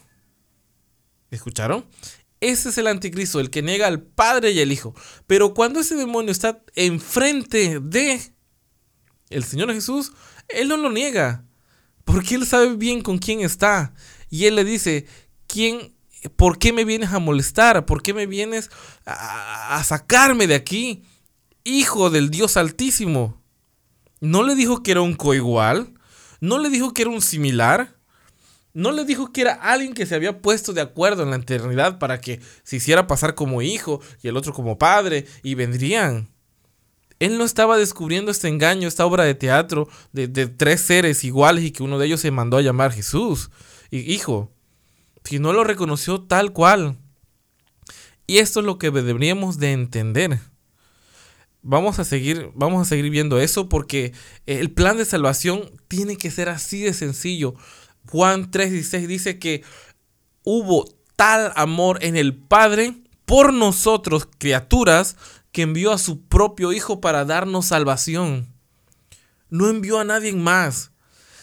¿Escucharon? 1.30 1.86
Ese 2.40 2.70
es 2.70 2.78
el 2.78 2.86
anticristo, 2.86 3.38
el 3.38 3.50
que 3.50 3.62
niega 3.62 3.86
al 3.86 4.02
Padre 4.02 4.50
y 4.50 4.60
al 4.60 4.72
Hijo. 4.72 4.94
Pero 5.26 5.54
cuando 5.54 5.80
ese 5.80 5.94
demonio 5.94 6.32
está 6.32 6.62
enfrente 6.74 7.80
de 7.80 8.20
el 9.28 9.44
Señor 9.44 9.72
Jesús, 9.72 10.12
Él 10.48 10.68
no 10.68 10.76
lo 10.76 10.90
niega. 10.90 11.44
Porque 12.04 12.34
Él 12.34 12.46
sabe 12.46 12.74
bien 12.74 13.02
con 13.02 13.18
quién 13.18 13.40
está. 13.40 13.94
Y 14.30 14.46
Él 14.46 14.56
le 14.56 14.64
dice, 14.64 15.06
¿quién, 15.46 15.94
¿por 16.34 16.58
qué 16.58 16.72
me 16.72 16.84
vienes 16.84 17.12
a 17.12 17.20
molestar? 17.20 17.86
¿Por 17.86 18.02
qué 18.02 18.14
me 18.14 18.26
vienes 18.26 18.70
a, 19.04 19.76
a 19.76 19.84
sacarme 19.84 20.48
de 20.48 20.56
aquí? 20.56 21.04
Hijo 21.62 22.10
del 22.10 22.30
Dios 22.30 22.56
Altísimo. 22.56 23.40
¿No 24.20 24.42
le 24.42 24.56
dijo 24.56 24.82
que 24.82 24.90
era 24.90 25.02
un 25.02 25.14
coigual? 25.14 25.94
No 26.40 26.58
le 26.58 26.70
dijo 26.70 26.92
que 26.92 27.02
era 27.02 27.10
un 27.10 27.22
similar. 27.22 27.94
No 28.72 28.92
le 28.92 29.04
dijo 29.04 29.32
que 29.32 29.42
era 29.42 29.54
alguien 29.54 29.94
que 29.94 30.06
se 30.06 30.14
había 30.14 30.40
puesto 30.40 30.72
de 30.72 30.80
acuerdo 30.80 31.22
en 31.22 31.30
la 31.30 31.36
eternidad 31.36 31.98
para 31.98 32.20
que 32.20 32.40
se 32.62 32.76
hiciera 32.76 33.06
pasar 33.06 33.34
como 33.34 33.62
hijo 33.62 34.00
y 34.22 34.28
el 34.28 34.36
otro 34.36 34.52
como 34.52 34.78
padre 34.78 35.26
y 35.42 35.54
vendrían. 35.54 36.28
Él 37.18 37.36
no 37.36 37.44
estaba 37.44 37.76
descubriendo 37.76 38.30
este 38.30 38.48
engaño, 38.48 38.88
esta 38.88 39.04
obra 39.04 39.24
de 39.24 39.34
teatro 39.34 39.88
de, 40.12 40.28
tres 40.28 40.80
seres 40.80 41.22
iguales 41.24 41.64
y 41.64 41.70
que 41.70 41.82
uno 41.82 41.98
de 41.98 42.06
ellos 42.06 42.20
se 42.20 42.30
mandó 42.30 42.56
a 42.56 42.62
llamar 42.62 42.92
Jesús, 42.92 43.50
y 43.90 43.98
hijo, 44.10 44.50
si 45.24 45.38
no 45.38 45.52
lo 45.52 45.64
reconoció 45.64 46.22
tal 46.22 46.52
cual. 46.52 46.96
Y 48.26 48.38
esto 48.38 48.60
es 48.60 48.66
lo 48.66 48.78
que 48.78 48.90
deberíamos 48.90 49.58
de 49.58 49.72
entender 49.72 50.38
vamos 51.62 51.98
a 51.98 52.04
seguir, 52.04 52.50
vamos 52.54 52.82
a 52.82 52.88
seguir 52.88 53.10
viendo 53.10 53.40
eso 53.40 53.68
porque 53.68 54.12
el 54.46 54.70
plan 54.70 54.96
de 54.96 55.04
salvación 55.04 55.70
tiene 55.88 56.16
que 56.16 56.30
ser 56.30 56.48
así 56.48 56.82
de 56.82 56.94
sencillo. 56.94 57.54
Juan 58.08 58.50
3:16 58.50 59.06
dice 59.06 59.38
que 59.38 59.62
hubo 60.42 60.84
tal 61.16 61.52
amor 61.56 61.98
en 62.02 62.16
el 62.16 62.34
Padre 62.36 62.94
por 63.24 63.52
nosotros, 63.52 64.28
criaturas, 64.38 65.16
que 65.52 65.62
envió 65.62 65.92
a 65.92 65.98
su 65.98 66.22
propio 66.22 66.72
Hijo 66.72 67.00
para 67.00 67.24
darnos 67.24 67.66
salvación. 67.66 68.52
No 69.48 69.68
envió 69.68 69.98
a 69.98 70.04
nadie 70.04 70.32
más. 70.32 70.92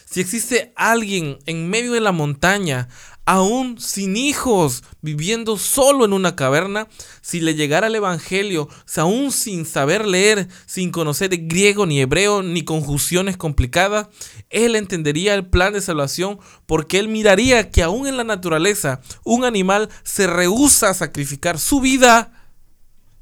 Si 0.05 0.21
existe 0.21 0.73
alguien 0.75 1.39
en 1.45 1.69
medio 1.69 1.91
de 1.91 1.99
la 1.99 2.13
montaña, 2.13 2.87
aún 3.27 3.77
sin 3.77 4.15
hijos, 4.15 4.85
viviendo 5.01 5.57
solo 5.57 6.05
en 6.05 6.13
una 6.13 6.37
caverna, 6.37 6.87
si 7.21 7.41
le 7.41 7.55
llegara 7.55 7.87
el 7.87 7.95
Evangelio, 7.95 8.69
aún 8.95 9.33
sin 9.33 9.65
saber 9.65 10.07
leer, 10.07 10.47
sin 10.65 10.91
conocer 10.91 11.31
griego 11.45 11.85
ni 11.85 11.99
hebreo, 11.99 12.41
ni 12.41 12.63
conjunciones 12.63 13.35
complicadas, 13.35 14.07
él 14.49 14.77
entendería 14.77 15.33
el 15.35 15.45
plan 15.45 15.73
de 15.73 15.81
salvación 15.81 16.39
porque 16.65 16.99
él 16.99 17.09
miraría 17.09 17.69
que 17.69 17.83
aún 17.83 18.07
en 18.07 18.15
la 18.15 18.23
naturaleza 18.23 19.01
un 19.25 19.43
animal 19.43 19.89
se 20.03 20.25
rehúsa 20.25 20.89
a 20.89 20.93
sacrificar 20.93 21.59
su 21.59 21.81
vida 21.81 22.31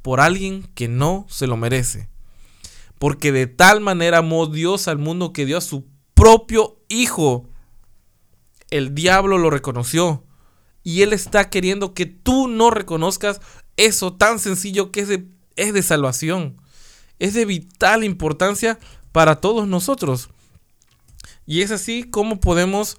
por 0.03 0.21
alguien 0.21 0.69
que 0.75 0.87
no 0.87 1.25
se 1.29 1.47
lo 1.47 1.57
merece. 1.57 2.09
Porque 2.99 3.31
de 3.31 3.47
tal 3.47 3.81
manera 3.81 4.19
amó 4.19 4.45
Dios 4.45 4.87
al 4.87 4.99
mundo 4.99 5.33
que 5.33 5.47
dio 5.47 5.57
a 5.57 5.61
su 5.61 5.87
propio 6.13 6.77
hijo 6.89 7.49
el 8.69 8.95
diablo 8.95 9.37
lo 9.37 9.49
reconoció. 9.49 10.23
Y 10.83 11.01
él 11.01 11.13
está 11.13 11.49
queriendo 11.49 11.93
que 11.93 12.05
tú 12.05 12.47
no 12.47 12.69
reconozcas 12.69 13.41
eso 13.77 14.13
tan 14.13 14.39
sencillo 14.39 14.91
que 14.91 15.01
es 15.01 15.07
de, 15.07 15.27
es 15.55 15.73
de 15.73 15.81
salvación. 15.81 16.61
Es 17.17 17.33
de 17.33 17.45
vital 17.45 18.03
importancia 18.03 18.79
para 19.11 19.37
todos 19.37 19.67
nosotros. 19.67 20.29
Y 21.45 21.61
es 21.61 21.71
así 21.71 22.03
como 22.03 22.39
podemos, 22.39 22.97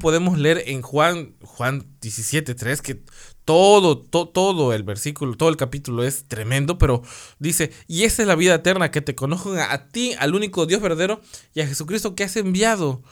podemos 0.00 0.38
leer 0.38 0.64
en 0.66 0.82
Juan, 0.82 1.34
Juan 1.42 1.86
17.3, 2.00 2.80
que 2.80 3.02
todo, 3.44 3.98
todo 3.98 4.72
el 4.72 4.82
versículo, 4.82 5.36
todo 5.36 5.50
el 5.50 5.56
capítulo 5.56 6.02
es 6.02 6.26
tremendo, 6.26 6.78
pero 6.78 7.02
dice, 7.38 7.72
y 7.86 8.04
esa 8.04 8.22
es 8.22 8.28
la 8.28 8.36
vida 8.36 8.54
eterna, 8.54 8.90
que 8.90 9.02
te 9.02 9.14
conozcan 9.14 9.58
a, 9.58 9.88
ti, 9.88 10.14
al 10.18 10.34
único 10.34 10.66
Dios 10.66 10.80
verdadero, 10.80 11.20
y 11.52 11.60
a 11.60 11.66
Jesucristo 11.66 12.14
que 12.14 12.24
has 12.24 12.36
enviado. 12.36 13.02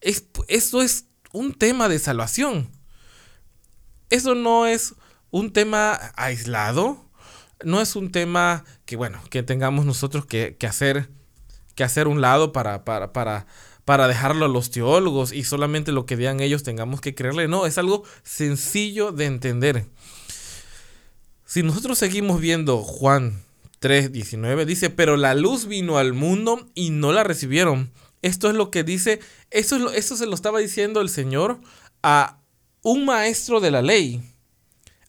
Es, 0.00 0.26
eso 0.48 0.82
es 0.82 1.06
un 1.32 1.54
tema 1.54 1.88
de 1.88 1.98
salvación. 1.98 2.70
Eso 4.10 4.34
no 4.34 4.66
es 4.66 4.94
un 5.30 5.52
tema 5.52 5.98
aislado, 6.16 7.08
no 7.64 7.80
es 7.80 7.96
un 7.96 8.12
tema 8.12 8.64
que, 8.84 8.96
bueno, 8.96 9.20
que 9.30 9.42
tengamos 9.42 9.86
nosotros 9.86 10.26
que, 10.26 10.56
hacer, 10.68 11.10
que 11.74 11.84
hacer 11.84 12.08
un 12.08 12.20
lado 12.20 12.52
para, 12.52 12.84
para, 12.84 13.12
para, 13.12 13.46
para 13.84 14.08
dejarlo 14.08 14.44
a 14.44 14.48
los 14.48 14.70
teólogos 14.70 15.32
y 15.32 15.44
solamente 15.44 15.92
lo 15.92 16.06
que 16.06 16.16
digan 16.16 16.40
ellos 16.40 16.62
tengamos 16.62 17.00
que 17.00 17.14
creerle. 17.14 17.48
No, 17.48 17.66
es 17.66 17.78
algo 17.78 18.04
sencillo 18.22 19.12
de 19.12 19.26
entender. 19.26 19.86
Si 21.46 21.62
nosotros 21.62 21.98
seguimos 21.98 22.40
viendo 22.40 22.78
Juan 22.78 23.42
3:19, 23.80 24.64
dice, 24.64 24.90
pero 24.90 25.16
la 25.16 25.34
luz 25.34 25.66
vino 25.66 25.98
al 25.98 26.12
mundo 26.12 26.68
y 26.74 26.90
no 26.90 27.12
la 27.12 27.24
recibieron. 27.24 27.92
Esto 28.22 28.48
es 28.48 28.54
lo 28.54 28.70
que 28.70 28.84
dice, 28.84 29.20
eso, 29.50 29.90
es 29.90 29.96
eso 30.04 30.16
se 30.16 30.26
lo 30.26 30.34
estaba 30.34 30.60
diciendo 30.60 31.00
el 31.00 31.08
Señor 31.08 31.60
a 32.02 32.38
un 32.82 33.04
maestro 33.04 33.60
de 33.60 33.70
la 33.70 33.82
ley, 33.82 34.22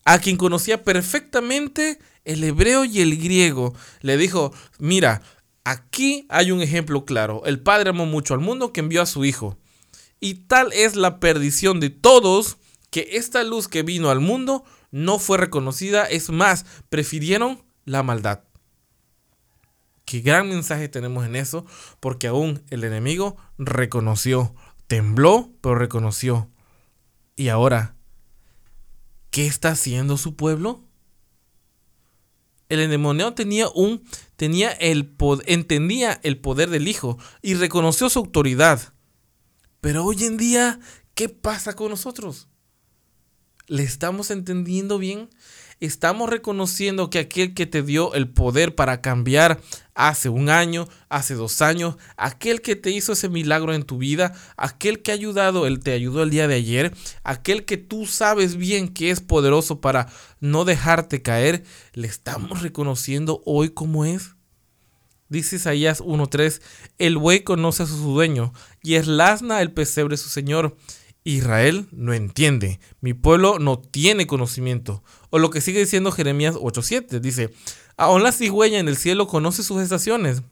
a 0.05 0.19
quien 0.19 0.35
conocía 0.37 0.83
perfectamente 0.83 1.99
el 2.25 2.43
hebreo 2.43 2.85
y 2.85 3.01
el 3.01 3.17
griego. 3.17 3.73
Le 4.01 4.17
dijo, 4.17 4.53
mira, 4.79 5.21
aquí 5.63 6.25
hay 6.29 6.51
un 6.51 6.61
ejemplo 6.61 7.05
claro. 7.05 7.43
El 7.45 7.59
Padre 7.59 7.91
amó 7.91 8.05
mucho 8.05 8.33
al 8.33 8.39
mundo 8.39 8.73
que 8.73 8.81
envió 8.81 9.01
a 9.01 9.07
su 9.07 9.25
Hijo. 9.25 9.57
Y 10.19 10.35
tal 10.45 10.71
es 10.73 10.95
la 10.95 11.19
perdición 11.19 11.79
de 11.79 11.89
todos 11.89 12.57
que 12.89 13.09
esta 13.13 13.43
luz 13.43 13.67
que 13.67 13.83
vino 13.83 14.09
al 14.09 14.19
mundo 14.19 14.63
no 14.91 15.19
fue 15.19 15.37
reconocida, 15.37 16.05
es 16.05 16.29
más, 16.29 16.65
prefirieron 16.89 17.63
la 17.85 18.03
maldad. 18.03 18.41
Qué 20.13 20.19
gran 20.19 20.47
mensaje 20.47 20.89
tenemos 20.89 21.25
en 21.25 21.35
eso, 21.35 21.65
porque 21.99 22.27
aún 22.27 22.61
el 22.69 22.83
enemigo 22.83 23.35
reconoció, 23.57 24.53
tembló, 24.85 25.49
pero 25.59 25.73
reconoció. 25.73 26.51
Y 27.35 27.47
ahora, 27.47 27.95
¿qué 29.31 29.47
está 29.47 29.69
haciendo 29.69 30.17
su 30.17 30.35
pueblo? 30.35 30.83
El 32.69 32.81
endemoniado 32.81 33.33
tenía 33.33 33.69
un 33.69 34.03
tenía 34.35 34.69
el 34.69 35.15
entendía 35.47 36.19
el 36.21 36.39
poder 36.39 36.69
del 36.69 36.87
hijo 36.87 37.17
y 37.41 37.55
reconoció 37.55 38.07
su 38.07 38.19
autoridad. 38.19 38.93
Pero 39.81 40.05
hoy 40.05 40.25
en 40.25 40.37
día, 40.37 40.79
¿qué 41.15 41.27
pasa 41.27 41.75
con 41.75 41.89
nosotros? 41.89 42.49
¿Le 43.65 43.81
estamos 43.81 44.29
entendiendo 44.29 44.99
bien? 44.99 45.31
¿Estamos 45.79 46.29
reconociendo 46.29 47.09
que 47.09 47.19
aquel 47.19 47.53
que 47.53 47.65
te 47.65 47.81
dio 47.81 48.13
el 48.13 48.29
poder 48.29 48.75
para 48.75 49.01
cambiar 49.01 49.59
hace 49.95 50.29
un 50.29 50.49
año, 50.49 50.87
hace 51.09 51.35
dos 51.35 51.61
años, 51.61 51.97
aquel 52.17 52.61
que 52.61 52.75
te 52.75 52.91
hizo 52.91 53.13
ese 53.13 53.29
milagro 53.29 53.73
en 53.73 53.83
tu 53.83 53.97
vida, 53.97 54.33
aquel 54.57 55.01
que 55.01 55.11
ha 55.11 55.15
ayudado, 55.15 55.67
él 55.67 55.79
te 55.79 55.91
ayudó 55.91 56.23
el 56.23 56.29
día 56.29 56.47
de 56.47 56.55
ayer, 56.55 56.93
aquel 57.23 57.65
que 57.65 57.77
tú 57.77 58.05
sabes 58.05 58.55
bien 58.55 58.87
que 58.87 59.09
es 59.11 59.21
poderoso 59.21 59.81
para 59.81 60.07
no 60.39 60.65
dejarte 60.65 61.21
caer, 61.21 61.63
¿le 61.93 62.07
estamos 62.07 62.61
reconociendo 62.61 63.41
hoy 63.45 63.69
como 63.69 64.05
es? 64.05 64.35
Dice 65.29 65.55
Isaías 65.55 66.01
1.3, 66.01 66.61
el 66.99 67.17
buey 67.17 67.41
conoce 67.41 67.83
a 67.83 67.87
su 67.87 67.97
dueño 67.97 68.53
y 68.83 68.95
es 68.95 69.07
lasna 69.07 69.61
el 69.61 69.71
pesebre 69.71 70.15
su 70.17 70.29
señor. 70.29 70.77
Israel 71.23 71.87
no 71.91 72.13
entiende, 72.13 72.79
mi 72.99 73.13
pueblo 73.13 73.59
no 73.59 73.79
tiene 73.79 74.27
conocimiento. 74.27 75.03
O 75.29 75.39
lo 75.39 75.49
que 75.49 75.61
sigue 75.61 75.79
diciendo 75.79 76.11
Jeremías 76.11 76.55
8:7, 76.55 77.19
dice, 77.19 77.53
aún 77.97 78.23
la 78.23 78.31
cigüeña 78.31 78.79
en 78.79 78.87
el 78.87 78.97
cielo 78.97 79.27
conoce 79.27 79.63
sus 79.63 79.81
estaciones. 79.81 80.43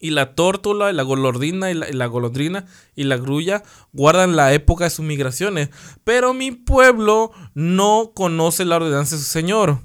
Y 0.00 0.10
la 0.10 0.34
tórtola, 0.34 0.90
y 0.90 0.94
la 0.94 1.04
golondrina, 1.04 1.70
y 1.70 1.74
la, 1.74 2.06
golondrina 2.06 2.66
y 2.96 3.04
la 3.04 3.16
grulla 3.16 3.62
guardan 3.92 4.34
la 4.34 4.52
época 4.52 4.82
de 4.82 4.90
sus 4.90 5.04
migraciones. 5.04 5.70
Pero 6.02 6.34
mi 6.34 6.50
pueblo 6.50 7.30
no 7.54 8.10
conoce 8.12 8.64
la 8.64 8.76
ordenanza 8.76 9.14
de 9.14 9.22
su 9.22 9.28
Señor. 9.28 9.78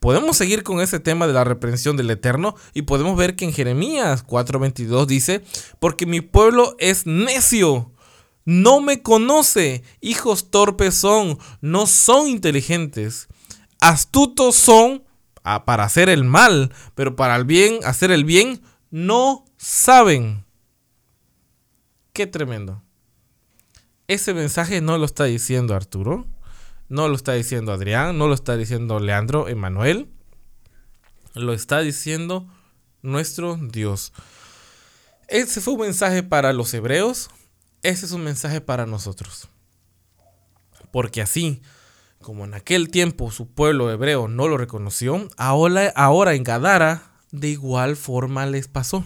Podemos 0.00 0.38
seguir 0.38 0.62
con 0.62 0.80
ese 0.80 0.98
tema 0.98 1.26
de 1.26 1.34
la 1.34 1.44
reprensión 1.44 1.98
del 1.98 2.10
Eterno 2.10 2.54
y 2.72 2.82
podemos 2.82 3.14
ver 3.18 3.36
que 3.36 3.44
en 3.44 3.52
Jeremías 3.52 4.26
4:22 4.26 5.04
dice, 5.04 5.44
porque 5.78 6.06
mi 6.06 6.22
pueblo 6.22 6.74
es 6.78 7.06
necio 7.06 7.91
no 8.44 8.80
me 8.80 9.02
conoce. 9.02 9.82
Hijos 10.00 10.50
torpes 10.50 10.94
son, 10.94 11.38
no 11.60 11.86
son 11.86 12.28
inteligentes. 12.28 13.28
Astutos 13.80 14.56
son 14.56 15.04
ah, 15.44 15.64
para 15.64 15.84
hacer 15.84 16.08
el 16.08 16.24
mal, 16.24 16.72
pero 16.94 17.16
para 17.16 17.36
el 17.36 17.44
bien, 17.44 17.80
hacer 17.84 18.10
el 18.10 18.24
bien, 18.24 18.62
no 18.90 19.44
saben. 19.56 20.44
Qué 22.12 22.26
tremendo. 22.26 22.82
Ese 24.08 24.34
mensaje 24.34 24.80
no 24.80 24.98
lo 24.98 25.06
está 25.06 25.24
diciendo 25.24 25.74
Arturo, 25.74 26.26
no 26.88 27.08
lo 27.08 27.14
está 27.14 27.32
diciendo 27.32 27.72
Adrián, 27.72 28.18
no 28.18 28.28
lo 28.28 28.34
está 28.34 28.56
diciendo 28.56 29.00
Leandro, 29.00 29.48
Emanuel. 29.48 30.08
Lo 31.34 31.54
está 31.54 31.80
diciendo 31.80 32.46
nuestro 33.00 33.56
Dios. 33.56 34.12
Ese 35.28 35.62
fue 35.62 35.74
un 35.74 35.80
mensaje 35.80 36.22
para 36.22 36.52
los 36.52 36.74
hebreos, 36.74 37.30
ese 37.82 38.06
es 38.06 38.12
un 38.12 38.22
mensaje 38.22 38.60
para 38.60 38.86
nosotros. 38.86 39.48
Porque 40.90 41.20
así, 41.20 41.62
como 42.20 42.44
en 42.44 42.54
aquel 42.54 42.90
tiempo 42.90 43.30
su 43.30 43.48
pueblo 43.48 43.90
hebreo 43.90 44.28
no 44.28 44.48
lo 44.48 44.56
reconoció, 44.56 45.28
ahora, 45.36 45.92
ahora 45.96 46.34
en 46.34 46.44
Gadara 46.44 47.12
de 47.32 47.48
igual 47.48 47.96
forma 47.96 48.46
les 48.46 48.68
pasó. 48.68 49.04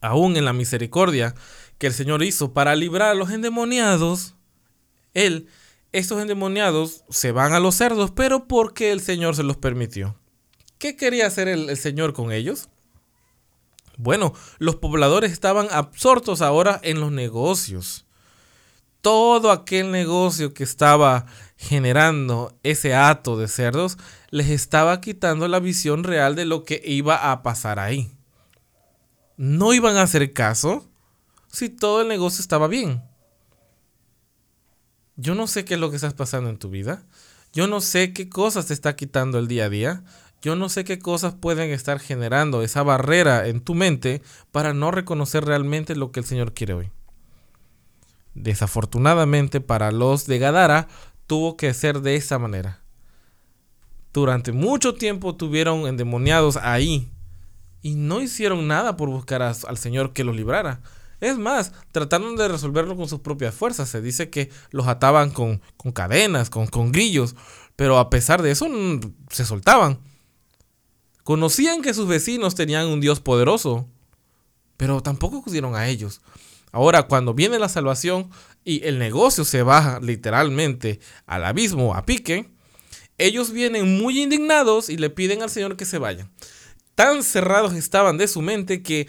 Aún 0.00 0.36
en 0.36 0.44
la 0.44 0.52
misericordia 0.52 1.34
que 1.78 1.86
el 1.88 1.94
Señor 1.94 2.22
hizo 2.22 2.52
para 2.52 2.76
librar 2.76 3.10
a 3.10 3.14
los 3.14 3.30
endemoniados, 3.30 4.36
Él, 5.14 5.48
estos 5.92 6.20
endemoniados 6.20 7.04
se 7.08 7.32
van 7.32 7.52
a 7.52 7.60
los 7.60 7.74
cerdos, 7.74 8.10
pero 8.10 8.46
porque 8.46 8.92
el 8.92 9.00
Señor 9.00 9.34
se 9.34 9.42
los 9.42 9.56
permitió. 9.56 10.16
¿Qué 10.78 10.96
quería 10.96 11.26
hacer 11.26 11.48
el, 11.48 11.70
el 11.70 11.76
Señor 11.78 12.12
con 12.12 12.32
ellos? 12.32 12.68
Bueno, 13.96 14.32
los 14.58 14.76
pobladores 14.76 15.32
estaban 15.32 15.68
absortos 15.70 16.42
ahora 16.42 16.80
en 16.82 17.00
los 17.00 17.12
negocios. 17.12 18.06
Todo 19.00 19.50
aquel 19.50 19.90
negocio 19.90 20.54
que 20.54 20.64
estaba 20.64 21.26
generando 21.56 22.58
ese 22.62 22.94
hato 22.94 23.36
de 23.36 23.48
cerdos 23.48 23.98
les 24.30 24.48
estaba 24.48 25.00
quitando 25.00 25.46
la 25.46 25.60
visión 25.60 26.04
real 26.04 26.34
de 26.34 26.44
lo 26.44 26.64
que 26.64 26.82
iba 26.84 27.30
a 27.30 27.42
pasar 27.42 27.78
ahí. 27.78 28.10
No 29.36 29.74
iban 29.74 29.96
a 29.96 30.02
hacer 30.02 30.32
caso 30.32 30.88
si 31.48 31.68
todo 31.68 32.02
el 32.02 32.08
negocio 32.08 32.40
estaba 32.40 32.66
bien. 32.66 33.02
Yo 35.16 35.34
no 35.34 35.46
sé 35.46 35.64
qué 35.64 35.74
es 35.74 35.80
lo 35.80 35.90
que 35.90 35.96
estás 35.96 36.14
pasando 36.14 36.50
en 36.50 36.58
tu 36.58 36.70
vida. 36.70 37.04
Yo 37.52 37.68
no 37.68 37.80
sé 37.80 38.12
qué 38.12 38.28
cosas 38.28 38.66
te 38.66 38.74
está 38.74 38.96
quitando 38.96 39.38
el 39.38 39.46
día 39.46 39.66
a 39.66 39.68
día. 39.68 40.04
Yo 40.44 40.56
no 40.56 40.68
sé 40.68 40.84
qué 40.84 40.98
cosas 40.98 41.32
pueden 41.32 41.70
estar 41.70 41.98
generando 41.98 42.62
esa 42.62 42.82
barrera 42.82 43.48
en 43.48 43.62
tu 43.62 43.74
mente 43.74 44.20
para 44.52 44.74
no 44.74 44.90
reconocer 44.90 45.46
realmente 45.46 45.96
lo 45.96 46.12
que 46.12 46.20
el 46.20 46.26
Señor 46.26 46.52
quiere 46.52 46.74
hoy. 46.74 46.90
Desafortunadamente 48.34 49.62
para 49.62 49.90
los 49.90 50.26
de 50.26 50.38
Gadara 50.38 50.86
tuvo 51.26 51.56
que 51.56 51.72
ser 51.72 52.02
de 52.02 52.16
esa 52.16 52.38
manera. 52.38 52.82
Durante 54.12 54.52
mucho 54.52 54.96
tiempo 54.96 55.34
tuvieron 55.34 55.86
endemoniados 55.86 56.58
ahí 56.58 57.10
y 57.80 57.94
no 57.94 58.20
hicieron 58.20 58.68
nada 58.68 58.98
por 58.98 59.08
buscar 59.08 59.40
al 59.40 59.78
Señor 59.78 60.12
que 60.12 60.24
los 60.24 60.36
librara. 60.36 60.82
Es 61.20 61.38
más, 61.38 61.72
trataron 61.90 62.36
de 62.36 62.48
resolverlo 62.48 62.98
con 62.98 63.08
sus 63.08 63.20
propias 63.20 63.54
fuerzas. 63.54 63.88
Se 63.88 64.02
dice 64.02 64.28
que 64.28 64.50
los 64.72 64.88
ataban 64.88 65.30
con, 65.30 65.62
cadenas, 65.94 66.50
con, 66.50 66.66
con 66.66 66.92
grillos, 66.92 67.34
pero 67.76 67.98
a 67.98 68.10
pesar 68.10 68.42
de 68.42 68.50
eso 68.50 68.68
mm, 68.68 69.00
se 69.30 69.46
soltaban. 69.46 70.00
Conocían 71.24 71.80
que 71.80 71.94
sus 71.94 72.06
vecinos 72.06 72.54
tenían 72.54 72.86
un 72.86 73.00
Dios 73.00 73.18
poderoso, 73.18 73.88
pero 74.76 75.02
tampoco 75.02 75.38
acudieron 75.38 75.74
a 75.74 75.88
ellos. 75.88 76.20
Ahora, 76.70 77.04
cuando 77.04 77.32
viene 77.32 77.58
la 77.58 77.70
salvación 77.70 78.30
y 78.62 78.84
el 78.86 78.98
negocio 78.98 79.44
se 79.44 79.62
baja 79.62 80.00
literalmente 80.00 81.00
al 81.26 81.44
abismo, 81.46 81.94
a 81.94 82.04
pique, 82.04 82.50
ellos 83.16 83.52
vienen 83.52 83.96
muy 83.96 84.20
indignados 84.22 84.90
y 84.90 84.98
le 84.98 85.08
piden 85.08 85.42
al 85.42 85.50
Señor 85.50 85.76
que 85.76 85.86
se 85.86 85.98
vayan. 85.98 86.30
Tan 86.94 87.22
cerrados 87.22 87.72
estaban 87.72 88.18
de 88.18 88.28
su 88.28 88.42
mente 88.42 88.82
que 88.82 89.08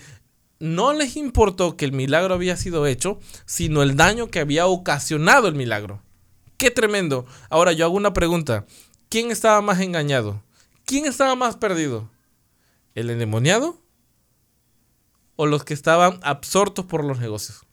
no 0.60 0.94
les 0.94 1.18
importó 1.18 1.76
que 1.76 1.84
el 1.84 1.92
milagro 1.92 2.34
había 2.34 2.56
sido 2.56 2.88
hecho, 2.88 3.20
sino 3.46 3.84
el 3.84 3.98
daño 3.98 4.28
que 4.28 4.40
había 4.40 4.68
ocasionado 4.68 5.50
el 5.50 5.56
milagro. 5.56 6.02
¡Qué 6.56 6.72
tremendo! 6.72 7.26
Ahora 7.50 7.74
yo 7.74 7.84
hago 7.84 7.96
una 7.96 8.14
pregunta. 8.14 8.66
¿Quién 9.10 9.32
estaba 9.32 9.62
más 9.62 9.82
engañado? 9.82 10.42
¿Quién 10.86 11.06
estaba 11.06 11.36
más 11.36 11.58
perdido? 11.58 12.10
¿El 12.94 13.10
endemoniado? 13.10 13.82
¿O 15.36 15.48
los 15.48 15.64
que 15.64 15.74
estaban 15.74 16.20
absortos 16.22 16.86
por 16.86 17.04
los 17.04 17.20
negocios? 17.20 17.66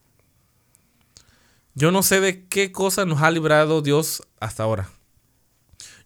Yo 1.75 1.91
no 1.91 2.03
sé 2.03 2.21
de 2.21 2.47
qué 2.49 2.73
cosa 2.73 3.05
nos 3.05 3.23
ha 3.23 3.31
librado 3.31 3.83
Dios 3.83 4.23
hasta 4.41 4.63
ahora. 4.63 4.91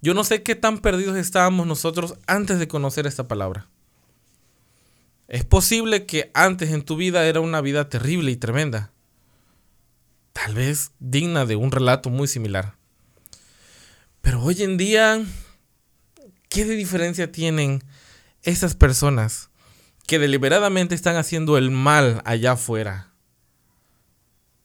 Yo 0.03 0.15
no 0.15 0.25
sé 0.25 0.43
qué 0.43 0.55
tan 0.55 0.79
perdidos 0.79 1.17
estábamos 1.17 1.67
nosotros 1.67 2.15
antes 2.27 2.59
de 2.59 2.69
conocer 2.69 3.07
esta 3.07 3.27
palabra. 3.27 3.69
Es 5.29 5.45
posible 5.45 6.07
que 6.07 6.31
antes 6.35 6.71
en 6.71 6.85
tu 6.85 6.97
vida 6.97 7.25
era 7.27 7.41
una 7.41 7.61
vida 7.61 7.89
terrible 7.89 8.31
y 8.31 8.37
tremenda. 8.37 8.93
Tal 10.33 10.55
vez 10.55 10.93
digna 11.01 11.47
de 11.47 11.57
un 11.57 11.73
relato 11.73 12.11
muy 12.11 12.29
similar. 12.29 12.77
Pero 14.21 14.43
hoy 14.43 14.63
en 14.63 14.77
día 14.77 15.25
¿Qué 16.49 16.65
de 16.65 16.75
diferencia 16.75 17.33
tienen 17.33 17.83
esas 18.43 18.75
personas 18.75 19.51
que 20.07 20.19
deliberadamente 20.19 20.95
están 20.95 21.17
haciendo 21.17 21.59
el 21.59 21.71
mal 21.71 22.23
allá 22.25 22.53
afuera 22.53 23.13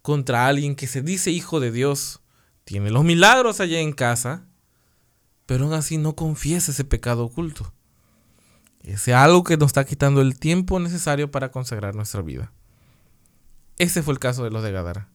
contra 0.01 0.47
alguien 0.47 0.75
que 0.75 0.87
se 0.87 1.01
dice 1.01 1.31
hijo 1.31 1.59
de 1.59 1.71
Dios, 1.71 2.21
tiene 2.63 2.91
los 2.91 3.03
milagros 3.03 3.59
allá 3.59 3.79
en 3.79 3.93
casa, 3.93 4.45
pero 5.45 5.65
aún 5.65 5.73
así 5.73 5.97
no 5.97 6.15
confiesa 6.15 6.71
ese 6.71 6.85
pecado 6.85 7.25
oculto? 7.25 7.73
Ese 8.83 9.13
algo 9.13 9.43
que 9.43 9.57
nos 9.57 9.67
está 9.67 9.85
quitando 9.85 10.21
el 10.21 10.39
tiempo 10.39 10.79
necesario 10.79 11.29
para 11.29 11.51
consagrar 11.51 11.95
nuestra 11.95 12.21
vida. 12.21 12.51
Ese 13.77 14.01
fue 14.01 14.13
el 14.13 14.19
caso 14.19 14.43
de 14.43 14.51
los 14.51 14.63
de 14.63 14.71
Gadara. 14.71 15.09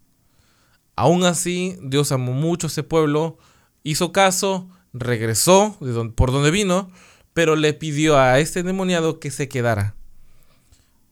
Aún 0.95 1.25
así, 1.25 1.77
Dios 1.83 2.13
amó 2.13 2.33
mucho 2.33 2.67
a 2.67 2.71
ese 2.71 2.83
pueblo, 2.83 3.39
hizo 3.83 4.13
caso, 4.13 4.69
regresó 4.99 5.77
por 6.15 6.33
donde 6.33 6.51
vino, 6.51 6.91
pero 7.35 7.57
le 7.57 7.75
pidió 7.75 8.19
a 8.19 8.39
este 8.41 8.63
demoniado 8.63 9.21
que 9.21 9.31
se 9.31 9.49
quedara. 9.49 9.95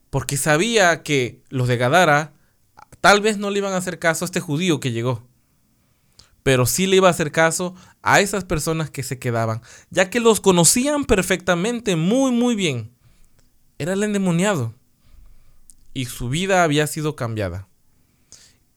Porque 0.09 0.37
sabía 0.37 1.03
que 1.03 1.43
los 1.49 1.67
de 1.67 1.77
Gadara 1.77 2.33
tal 3.01 3.21
vez 3.21 3.37
no 3.37 3.49
le 3.51 3.59
iban 3.59 3.73
a 3.73 3.77
hacer 3.77 3.99
caso 3.99 4.25
a 4.25 4.27
este 4.27 4.39
judío 4.39 4.79
que 4.79 4.91
llegó. 4.91 5.27
pero 6.45 6.67
sí 6.67 6.85
le 6.85 6.97
iba 6.97 7.07
a 7.07 7.11
hacer 7.11 7.31
caso 7.31 7.73
a 8.03 8.21
esas 8.21 8.43
personas 8.43 8.91
que 8.91 9.01
se 9.01 9.17
quedaban, 9.17 9.61
ya 9.89 10.11
que 10.11 10.19
los 10.19 10.41
conocían 10.41 11.05
perfectamente, 11.05 11.95
muy, 11.95 12.31
muy 12.31 12.53
bien. 12.53 12.91
Era 13.79 13.93
el 13.93 14.03
endemoniado 14.03 14.75
y 15.95 16.05
su 16.05 16.29
vida 16.29 16.63
había 16.63 16.85
sido 16.85 17.15
cambiada. 17.15 17.67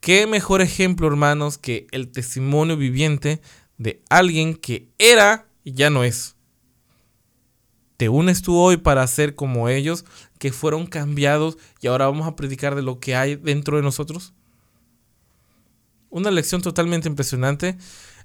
Qué 0.00 0.26
mejor 0.26 0.62
ejemplo, 0.62 1.08
hermanos, 1.08 1.58
que 1.58 1.86
el 1.90 2.10
testimonio 2.10 2.78
viviente 2.78 3.42
de 3.78 4.02
alguien 4.10 4.54
que 4.54 4.88
era 4.98 5.46
y 5.64 5.72
ya 5.72 5.90
no 5.90 6.04
es. 6.04 6.36
¿Te 7.96 8.08
unes 8.08 8.42
tú 8.42 8.56
hoy 8.56 8.76
para 8.76 9.06
ser 9.06 9.34
como 9.34 9.68
ellos 9.68 10.04
que 10.38 10.52
fueron 10.52 10.86
cambiados 10.86 11.58
y 11.80 11.88
ahora 11.88 12.06
vamos 12.06 12.28
a 12.28 12.36
predicar 12.36 12.74
de 12.76 12.82
lo 12.82 13.00
que 13.00 13.16
hay 13.16 13.34
dentro 13.34 13.76
de 13.76 13.82
nosotros? 13.82 14.34
Una 16.10 16.30
lección 16.30 16.62
totalmente 16.62 17.08
impresionante. 17.08 17.76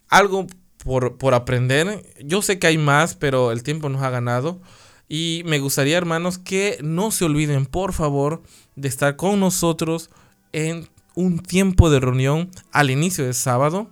Algo 0.10 0.46
por, 0.78 1.18
por 1.18 1.34
aprender. 1.34 2.06
Yo 2.24 2.42
sé 2.42 2.60
que 2.60 2.68
hay 2.68 2.78
más, 2.78 3.16
pero 3.16 3.52
el 3.52 3.64
tiempo 3.64 3.90
nos 3.90 4.04
ha 4.04 4.12
ganado. 4.12 4.62
Y 5.10 5.42
me 5.46 5.60
gustaría, 5.60 5.98
hermanos, 5.98 6.38
que 6.38 6.78
no 6.82 7.12
se 7.12 7.26
olviden, 7.26 7.66
por 7.66 7.94
favor, 7.94 8.44
de 8.76 8.88
estar 8.88 9.16
con 9.16 9.40
nosotros 9.40 10.10
en 10.52 10.88
un 11.16 11.40
tiempo 11.40 11.90
de 11.90 12.00
reunión 12.00 12.50
al 12.72 12.90
inicio 12.90 13.26
de 13.26 13.34
sábado. 13.34 13.90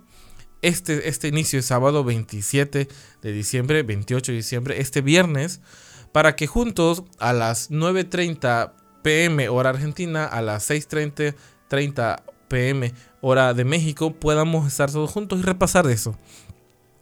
Este, 0.62 1.08
este 1.08 1.28
inicio 1.28 1.58
de 1.58 1.62
sábado 1.62 2.04
27 2.04 2.88
de 3.20 3.32
diciembre, 3.32 3.82
28 3.82 4.32
de 4.32 4.36
diciembre, 4.36 4.80
este 4.80 5.00
viernes, 5.00 5.60
para 6.12 6.36
que 6.36 6.46
juntos 6.46 7.02
a 7.18 7.32
las 7.32 7.70
9.30 7.70 8.72
pm 9.02 9.48
hora 9.48 9.70
argentina, 9.70 10.24
a 10.24 10.40
las 10.40 10.70
6.30 10.70 11.34
30 11.68 12.22
pm 12.48 12.92
hora 13.22 13.54
de 13.54 13.64
México, 13.64 14.12
podamos 14.12 14.66
estar 14.66 14.90
todos 14.90 15.10
juntos 15.10 15.40
y 15.40 15.42
repasar 15.42 15.86
eso. 15.88 16.16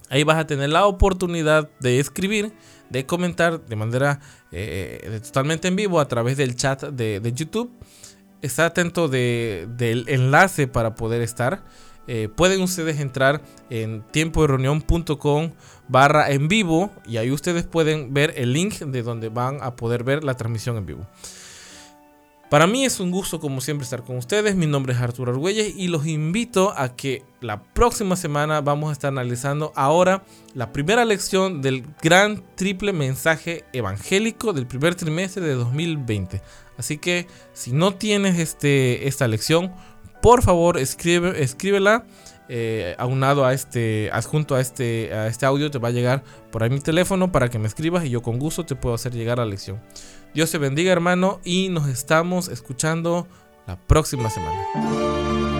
Ahí 0.09 0.25
vas 0.25 0.39
a 0.39 0.47
tener 0.47 0.71
la 0.71 0.87
oportunidad 0.87 1.69
de 1.81 2.01
escribir, 2.01 2.53
de 2.89 3.05
comentar 3.05 3.65
de 3.67 3.77
manera 3.77 4.21
eh, 4.53 5.21
totalmente 5.23 5.69
en 5.69 5.77
vivo 5.77 6.01
a 6.01 6.09
través 6.09 6.37
del 6.37 6.57
chat 6.57 6.83
de, 6.85 7.21
de 7.21 7.33
YouTube 7.33 7.71
está 8.43 8.67
atento 8.67 9.09
del 9.09 10.05
enlace 10.09 10.67
para 10.67 10.95
poder 10.95 11.23
estar. 11.23 11.65
Eh, 12.07 12.29
pueden 12.35 12.63
ustedes 12.63 12.99
entrar 12.99 13.43
en 13.69 14.03
tiempo 14.03 14.47
de 14.47 15.53
barra 15.89 16.31
en 16.31 16.49
vivo 16.49 16.91
y 17.07 17.19
ahí 17.19 17.31
ustedes 17.31 17.65
pueden 17.65 18.13
ver 18.15 18.35
el 18.37 18.53
link 18.53 18.81
de 18.81 19.03
donde 19.03 19.29
van 19.29 19.59
a 19.63 19.77
poder 19.77 20.05
ver 20.05 20.25
la 20.25 20.35
transmisión 20.35 20.77
en 20.77 20.87
vivo. 20.87 21.07
Para 22.51 22.67
mí 22.67 22.85
es 22.85 22.99
un 22.99 23.13
gusto 23.13 23.39
como 23.39 23.61
siempre 23.61 23.85
estar 23.85 24.03
con 24.03 24.17
ustedes. 24.17 24.57
Mi 24.57 24.67
nombre 24.67 24.93
es 24.93 24.99
Arturo 24.99 25.31
Argüelles 25.31 25.73
y 25.77 25.87
los 25.87 26.05
invito 26.09 26.75
a 26.77 26.97
que 26.97 27.23
la 27.41 27.63
próxima 27.63 28.17
semana 28.17 28.61
vamos 28.61 28.91
a 28.91 28.93
estar 28.93 29.07
analizando 29.07 29.73
ahora 29.77 30.25
la 30.53 30.73
primera 30.73 31.05
lección 31.05 31.63
del 31.63 31.87
gran 32.03 32.43
triple 32.57 32.93
mensaje 32.93 33.65
evangélico 33.73 34.53
del 34.53 34.67
primer 34.67 34.97
trimestre 34.97 35.47
de 35.47 35.55
2020. 35.55 36.43
Así 36.77 36.99
que 36.99 37.29
si 37.53 37.71
no 37.71 37.95
tienes 37.95 38.37
este, 38.41 39.07
esta 39.07 39.29
lección, 39.29 39.73
por 40.23 40.43
favor 40.43 40.79
escribe, 40.79 41.43
escríbela. 41.43 42.05
Eh, 42.53 42.97
aunado 42.99 43.45
a 43.45 43.55
este, 43.55 44.11
adjunto 44.13 44.57
a 44.57 44.61
este, 44.61 45.15
a 45.15 45.29
este 45.29 45.47
audio, 45.47 45.71
te 45.71 45.79
va 45.79 45.87
a 45.87 45.93
llegar 45.93 46.25
por 46.51 46.65
ahí 46.65 46.71
mi 46.71 46.81
teléfono 46.81 47.31
para 47.31 47.49
que 47.49 47.61
me 47.61 47.69
escribas 47.69 48.05
y 48.05 48.11
yo 48.11 48.23
con 48.23 48.41
gusto 48.41 48.67
te 48.67 48.75
puedo 48.75 48.93
hacer 48.97 49.13
llegar 49.13 49.39
la 49.39 49.47
lección. 49.47 49.81
Dios 50.35 50.51
te 50.51 50.59
bendiga 50.59 50.91
hermano 50.91 51.41
y 51.45 51.69
nos 51.69 51.87
estamos 51.87 52.49
escuchando 52.49 53.29
la 53.69 53.77
próxima 53.79 54.31
semana. 54.31 55.60